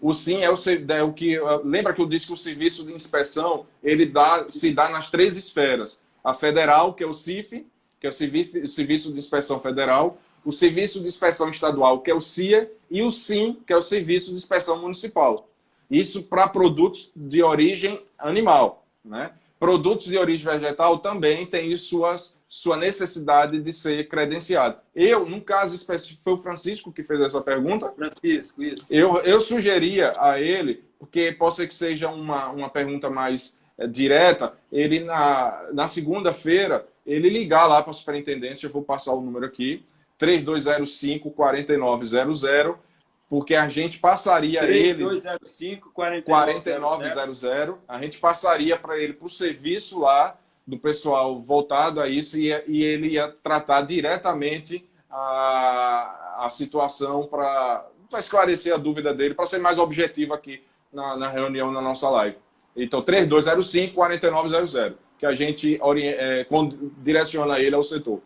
[0.00, 0.56] O sim é o,
[0.88, 4.70] é o que lembra que eu disse que o serviço de inspeção ele dá, se
[4.72, 7.66] dá nas três esferas: a federal, que é o CIF,
[7.98, 8.12] que é o
[8.68, 13.10] serviço de Inspeção Federal, o Serviço de Inspeção Estadual, que é o CIA, e o
[13.10, 15.48] SIM, que é o Serviço de Inspeção Municipal.
[15.90, 19.32] Isso para produtos de origem animal, né?
[19.58, 24.76] Produtos de origem vegetal também têm suas, sua necessidade de ser credenciado.
[24.94, 27.90] Eu, num caso específico, foi o Francisco que fez essa pergunta.
[27.90, 28.86] Francisco, isso.
[28.88, 33.86] Eu, eu sugeria a ele, porque pode ser que seja uma, uma pergunta mais é,
[33.88, 39.20] direta, ele na, na segunda-feira, ele ligar lá para a superintendência, eu vou passar o
[39.20, 39.84] número aqui,
[40.18, 42.42] 3205 4900
[43.28, 50.00] porque a gente passaria 3205 ele 4900, a gente passaria para ele para o serviço
[50.00, 57.26] lá do pessoal voltado a isso e, e ele ia tratar diretamente a, a situação
[57.26, 57.88] para
[58.18, 60.62] esclarecer a dúvida dele, para ser mais objetivo aqui
[60.92, 62.36] na, na, reunião, na nossa live.
[62.76, 66.46] Então, 3205 4900, que a gente é,
[66.98, 68.20] direciona ele ao setor.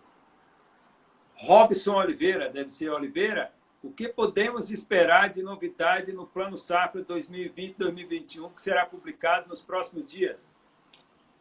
[1.40, 3.50] Robson Oliveira, deve ser Oliveira,
[3.82, 10.10] o que podemos esperar de novidade no Plano Safra 2020-2021, que será publicado nos próximos
[10.10, 10.50] dias?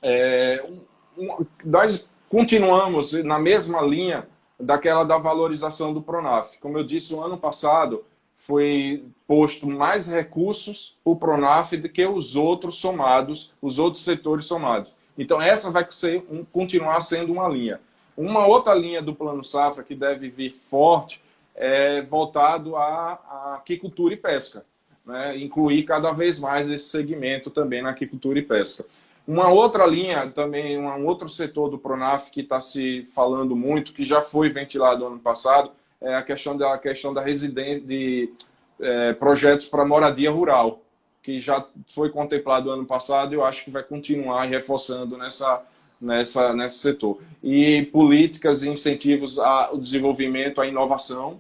[0.01, 4.25] É, um, um, nós continuamos na mesma linha
[4.57, 6.57] daquela da valorização do Pronaf.
[6.59, 12.37] Como eu disse, o ano passado foi posto mais recursos o Pronaf do que os
[12.37, 14.93] outros somados, os outros setores somados.
[15.17, 17.81] Então, essa vai ser, um, continuar sendo uma linha.
[18.19, 21.21] Uma outra linha do Plano Safra que deve vir forte
[21.55, 24.65] é, voltado à, aquicultura e pesca.
[25.05, 25.37] Né?
[25.37, 28.85] Incluir cada vez mais esse segmento também na aquicultura e pesca.
[29.25, 34.03] Uma outra linha, também um outro setor do Pronaf que está se falando muito, que
[34.03, 38.33] já foi ventilado ano passado, é a questão da a questão da residência de
[38.81, 40.81] é, projetos para moradia rural,
[41.23, 45.63] que já foi contemplado ano passado e eu acho que vai continuar reforçando nessa
[45.99, 47.21] nessa nesse setor.
[47.43, 51.39] E políticas e incentivos ao desenvolvimento, à inovação,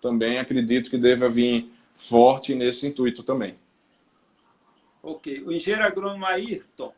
[0.00, 3.54] também acredito que deva vir forte nesse intuito também.
[5.02, 5.42] Ok.
[5.44, 6.92] O engenheiro agrônomo Ayrton,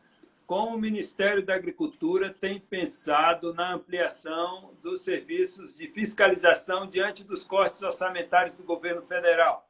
[0.45, 7.43] como o Ministério da Agricultura tem pensado na ampliação dos serviços de fiscalização diante dos
[7.43, 9.67] cortes orçamentários do governo federal?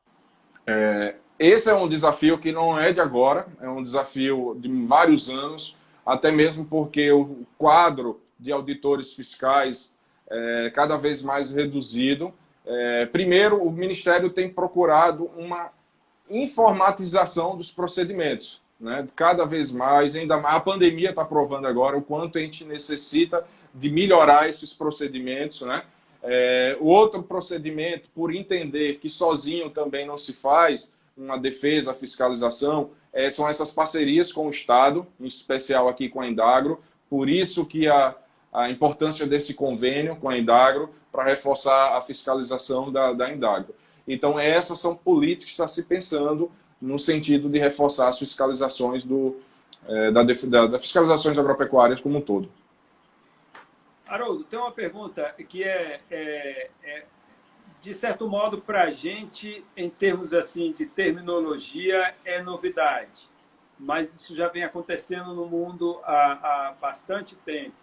[0.65, 5.29] É, esse é um desafio que não é de agora, é um desafio de vários
[5.29, 9.93] anos, até mesmo porque o quadro de auditores fiscais
[10.29, 12.33] é cada vez mais reduzido
[12.65, 15.69] é, primeiro, o Ministério tem procurado uma
[16.29, 18.61] informatização dos procedimentos.
[18.79, 19.07] Né?
[19.15, 23.45] Cada vez mais, ainda mais, a pandemia está provando agora o quanto a gente necessita
[23.73, 25.61] de melhorar esses procedimentos.
[25.61, 25.83] Né?
[26.21, 32.91] É, o outro procedimento, por entender que sozinho também não se faz uma defesa, fiscalização,
[33.13, 36.81] é, são essas parcerias com o Estado, em especial aqui com a Indagro.
[37.09, 38.15] Por isso que a,
[38.51, 43.75] a importância desse convênio com a Indagro, para reforçar a fiscalização da, da Indagro.
[44.07, 46.51] Então, essas são políticas que está se pensando
[46.81, 49.39] no sentido de reforçar as fiscalizações do,
[49.87, 52.49] é, da, da, da fiscalizações agropecuárias como um todo.
[54.07, 57.03] Haroldo, tem uma pergunta que é, é, é
[57.83, 63.29] de certo modo, para a gente, em termos assim de terminologia, é novidade.
[63.77, 67.75] Mas isso já vem acontecendo no mundo há, há bastante tempo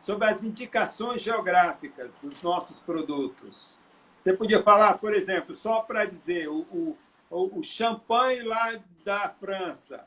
[0.00, 3.78] sobre as indicações geográficas dos nossos produtos.
[4.18, 6.66] Você podia falar, por exemplo, só para dizer, o,
[7.30, 10.04] o, o champanhe lá da França.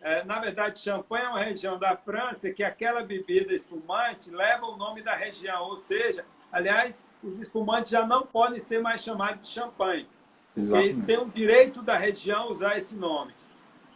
[0.00, 4.76] É, na verdade, champanhe é uma região da França que aquela bebida espumante leva o
[4.76, 9.48] nome da região, ou seja, aliás, os espumantes já não podem ser mais chamados de
[9.48, 10.06] champanhe.
[10.56, 13.32] Eles têm o direito da região usar esse nome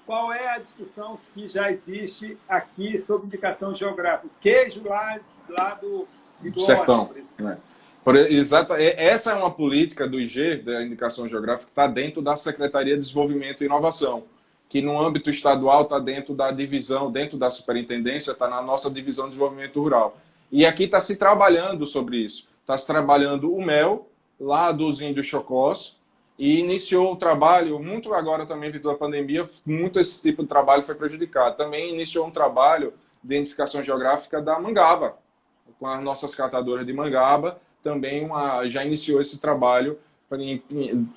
[0.09, 4.31] qual é a discussão que já existe aqui sobre indicação geográfica?
[4.41, 6.09] Queijo lá, lá do,
[6.41, 7.11] do Sertão.
[7.39, 7.59] Né?
[8.03, 12.23] Por, exato, é, essa é uma política do IG, da indicação geográfica, que está dentro
[12.23, 14.25] da Secretaria de Desenvolvimento e Inovação,
[14.67, 19.27] que no âmbito estadual está dentro da divisão, dentro da superintendência, está na nossa divisão
[19.27, 20.17] de desenvolvimento rural.
[20.51, 22.47] E aqui está se trabalhando sobre isso.
[22.69, 25.97] Está se trabalhando o mel, lá dos índios chocós,
[26.39, 30.83] e iniciou o trabalho, muito agora também, devido à pandemia, muito esse tipo de trabalho
[30.83, 31.57] foi prejudicado.
[31.57, 32.93] Também iniciou um trabalho
[33.25, 35.16] de identificação geográfica da mangaba,
[35.81, 39.99] com as nossas catadoras de mangaba, também uma, já iniciou esse trabalho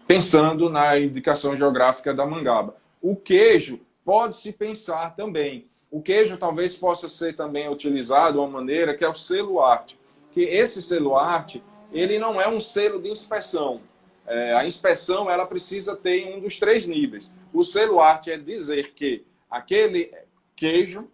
[0.08, 2.78] pensando na indicação geográfica da mangaba.
[3.02, 5.68] O queijo pode-se pensar também.
[5.92, 10.00] O queijo talvez possa ser também utilizado de uma maneira que é o selo arte.
[10.32, 13.82] Que esse selo arte, ele não é um selo de inspeção.
[14.26, 17.34] É, a inspeção, ela precisa ter um dos três níveis.
[17.54, 20.12] O selo arte é dizer que aquele
[20.56, 21.10] queijo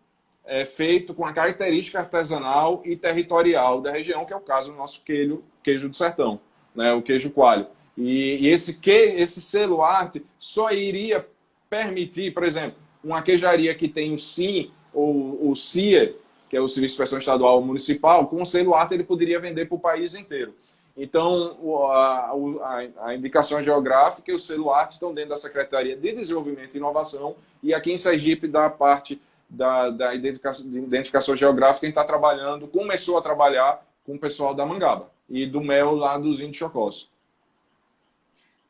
[0.45, 4.77] é feito com a característica artesanal e territorial da região, que é o caso do
[4.77, 6.39] nosso queijo, queijo do sertão,
[6.73, 7.67] né, o queijo coalho.
[7.97, 11.27] E, e esse, que, esse selo arte só iria
[11.69, 16.15] permitir, por exemplo, uma queijaria que tem o SIM ou o CIA,
[16.49, 19.65] que é o Serviço de Inspeção Estadual Municipal, com o selo arte ele poderia vender
[19.67, 20.55] para o país inteiro.
[20.95, 21.57] Então,
[21.91, 26.73] a, a, a, indicação geográfica e o selo arte estão dentro da Secretaria de Desenvolvimento
[26.73, 32.03] e Inovação e aqui em Sergipe da parte da, da identificação, identificação geográfica, quem está
[32.03, 36.57] trabalhando, começou a trabalhar com o pessoal da Mangaba e do mel lá dos índios
[36.57, 37.09] chocós.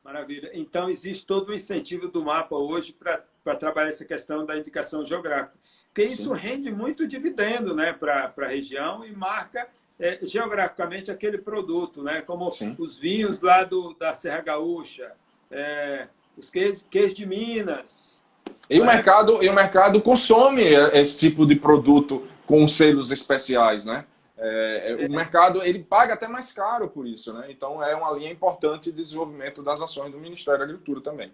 [0.03, 0.51] Maravilha.
[0.53, 5.56] Então, existe todo o incentivo do mapa hoje para trabalhar essa questão da indicação geográfica.
[5.97, 6.39] Porque isso Sim.
[6.39, 9.67] rende muito dividendo né, para a região e marca
[9.99, 12.21] é, geograficamente aquele produto, né?
[12.21, 12.75] como Sim.
[12.77, 15.11] os vinhos lá do, da Serra Gaúcha,
[15.49, 16.05] é,
[16.37, 18.21] os queijos, queijos de Minas,
[18.69, 24.05] e o, mercado, e o mercado consome esse tipo de produto com selos especiais, né?
[24.37, 27.47] É, é, o mercado ele paga até mais caro por isso, né?
[27.49, 31.31] Então é uma linha importante de desenvolvimento das ações do Ministério da Agricultura também.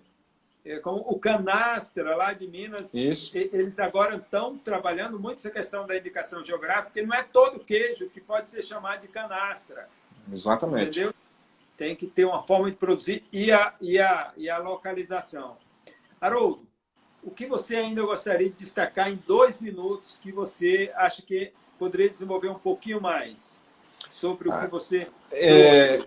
[0.65, 3.37] É, como o canastra lá de Minas, isso.
[3.37, 8.09] eles agora estão trabalhando muito essa questão da indicação geográfica, e não é todo queijo
[8.09, 9.89] que pode ser chamado de canastra.
[10.31, 10.99] Exatamente.
[10.99, 11.13] Entendeu?
[11.77, 15.57] Tem que ter uma forma de produzir e a, e a, e a localização.
[16.21, 16.65] Haroldo,
[17.21, 22.09] o que você ainda gostaria de destacar em dois minutos que você acha que poderia
[22.09, 23.59] desenvolver um pouquinho mais
[24.09, 25.99] sobre o que ah, você é,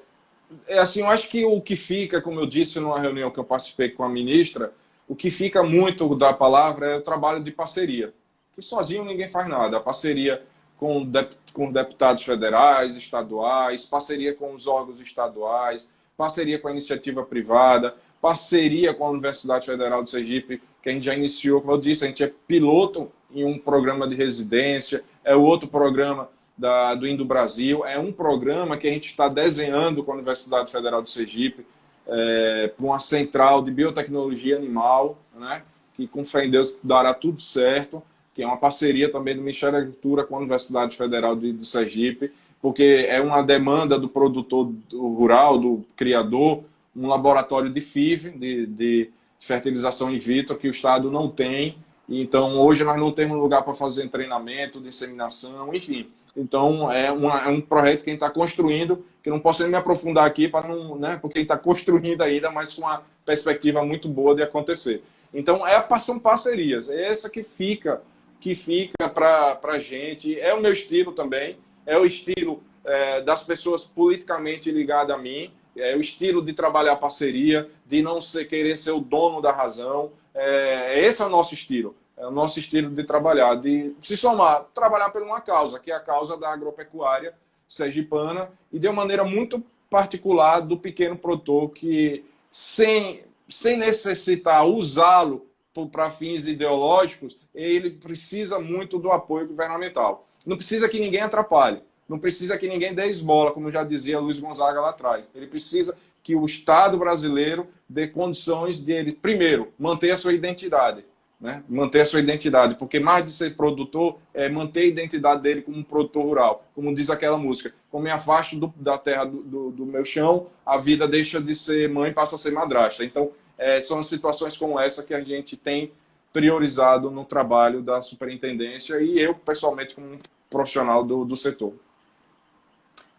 [0.66, 3.44] é, assim, eu acho que o que fica, como eu disse numa reunião que eu
[3.44, 4.72] participei com a ministra,
[5.08, 8.12] o que fica muito da palavra é o trabalho de parceria.
[8.54, 9.76] Que sozinho ninguém faz nada.
[9.76, 10.42] A parceria
[10.78, 11.10] com,
[11.52, 18.94] com deputados federais, estaduais, parceria com os órgãos estaduais, parceria com a iniciativa privada, parceria
[18.94, 22.08] com a Universidade Federal de Sergipe, que a gente já iniciou, como eu disse, a
[22.08, 27.84] gente é piloto em um programa de residência, é outro programa da, do Indo Brasil,
[27.84, 31.66] é um programa que a gente está desenhando com a Universidade Federal de Sergipe,
[32.06, 35.62] é, para uma central de biotecnologia animal, né,
[35.94, 38.02] que com fé em Deus dará tudo certo,
[38.34, 41.66] que é uma parceria também do Ministério da Agricultura com a Universidade Federal de, de
[41.66, 42.30] Sergipe,
[42.60, 49.10] porque é uma demanda do produtor rural, do criador, um laboratório de FIV, de, de
[49.40, 51.76] fertilização in vitro, que o Estado não tem.
[52.08, 56.06] Então, hoje nós não temos lugar para fazer treinamento de inseminação, enfim.
[56.36, 59.70] Então, é, uma, é um projeto que a gente está construindo, que não posso nem
[59.70, 64.08] me aprofundar aqui, para não, né, porque está construindo ainda, mas com uma perspectiva muito
[64.08, 65.02] boa de acontecer.
[65.32, 66.88] Então, é, são parcerias.
[66.88, 68.02] É essa que fica
[68.38, 70.38] que fica para a gente.
[70.38, 71.56] É o meu estilo também.
[71.84, 76.96] É o estilo é, das pessoas politicamente ligadas a mim é o estilo de trabalhar
[76.96, 80.10] parceria, de não ser, querer ser o dono da razão.
[80.34, 81.94] É, esse é o nosso estilo.
[82.16, 85.94] É o nosso estilo de trabalhar, de se somar, trabalhar por uma causa, que é
[85.94, 87.34] a causa da agropecuária
[87.68, 95.46] sergipana, e de uma maneira muito particular do pequeno produtor que, sem, sem necessitar usá-lo
[95.92, 100.26] para fins ideológicos, ele precisa muito do apoio governamental.
[100.46, 101.82] Não precisa que ninguém atrapalhe.
[102.08, 105.28] Não precisa que ninguém dê esmola, como já dizia Luiz Gonzaga lá atrás.
[105.34, 111.04] Ele precisa que o Estado brasileiro dê condições de ele, primeiro, manter a sua identidade.
[111.38, 111.62] Né?
[111.68, 115.76] Manter a sua identidade, porque mais de ser produtor é manter a identidade dele como
[115.76, 117.74] um produtor rural, como diz aquela música.
[117.90, 121.54] Como me afasto do, da terra do, do, do, meu chão, a vida deixa de
[121.54, 123.04] ser mãe passa a ser madrasta.
[123.04, 125.92] Então, é, são situações como essa que a gente tem
[126.32, 130.18] priorizado no trabalho da superintendência e eu, pessoalmente, como
[130.48, 131.74] profissional do, do setor.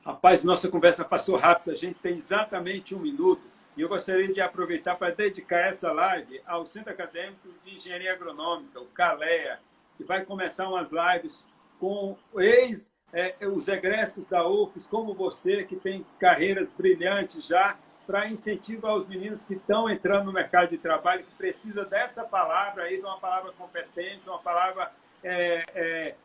[0.05, 3.41] Rapaz, nossa conversa passou rápido, a gente tem exatamente um minuto.
[3.77, 8.81] E eu gostaria de aproveitar para dedicar essa live ao Centro Acadêmico de Engenharia Agronômica,
[8.81, 9.59] o CALEA,
[9.95, 11.47] que vai começar umas lives
[11.79, 18.27] com ex, é, os egressos da UFES, como você, que tem carreiras brilhantes já, para
[18.27, 22.97] incentivar os meninos que estão entrando no mercado de trabalho, que precisa dessa palavra aí,
[22.97, 24.91] de uma palavra competente, uma palavra
[25.23, 26.15] é, é,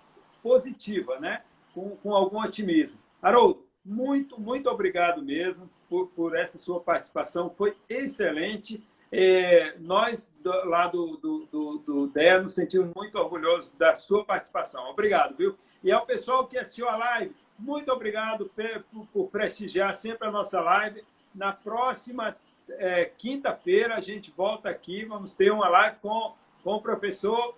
[0.43, 1.43] positiva, né?
[1.75, 2.97] com, com algum otimismo.
[3.21, 7.51] Haroldo, muito, muito obrigado mesmo por, por essa sua participação.
[7.51, 8.83] Foi excelente.
[9.11, 14.25] É, nós, do, lá do, do, do, do DEA, nos sentimos muito orgulhosos da sua
[14.25, 14.89] participação.
[14.89, 15.55] Obrigado, viu?
[15.85, 18.51] E ao pessoal que assistiu a live, muito obrigado
[18.91, 21.05] por, por prestigiar sempre a nossa live.
[21.35, 22.35] Na próxima
[22.71, 25.05] é, quinta-feira, a gente volta aqui.
[25.05, 26.33] Vamos ter uma live com
[26.63, 27.55] com o professor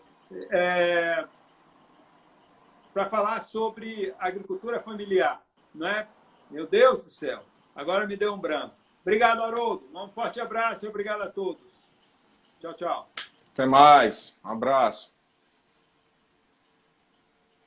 [0.50, 1.26] é,
[2.92, 5.42] para falar sobre agricultura familiar,
[5.74, 6.08] não é?
[6.50, 7.42] Meu Deus do céu,
[7.74, 8.74] agora me deu um branco.
[9.02, 9.86] Obrigado, Haroldo.
[9.94, 11.84] Um forte abraço e obrigado a todos.
[12.60, 13.08] Tchau, tchau.
[13.52, 14.38] Até mais.
[14.44, 15.13] Um abraço.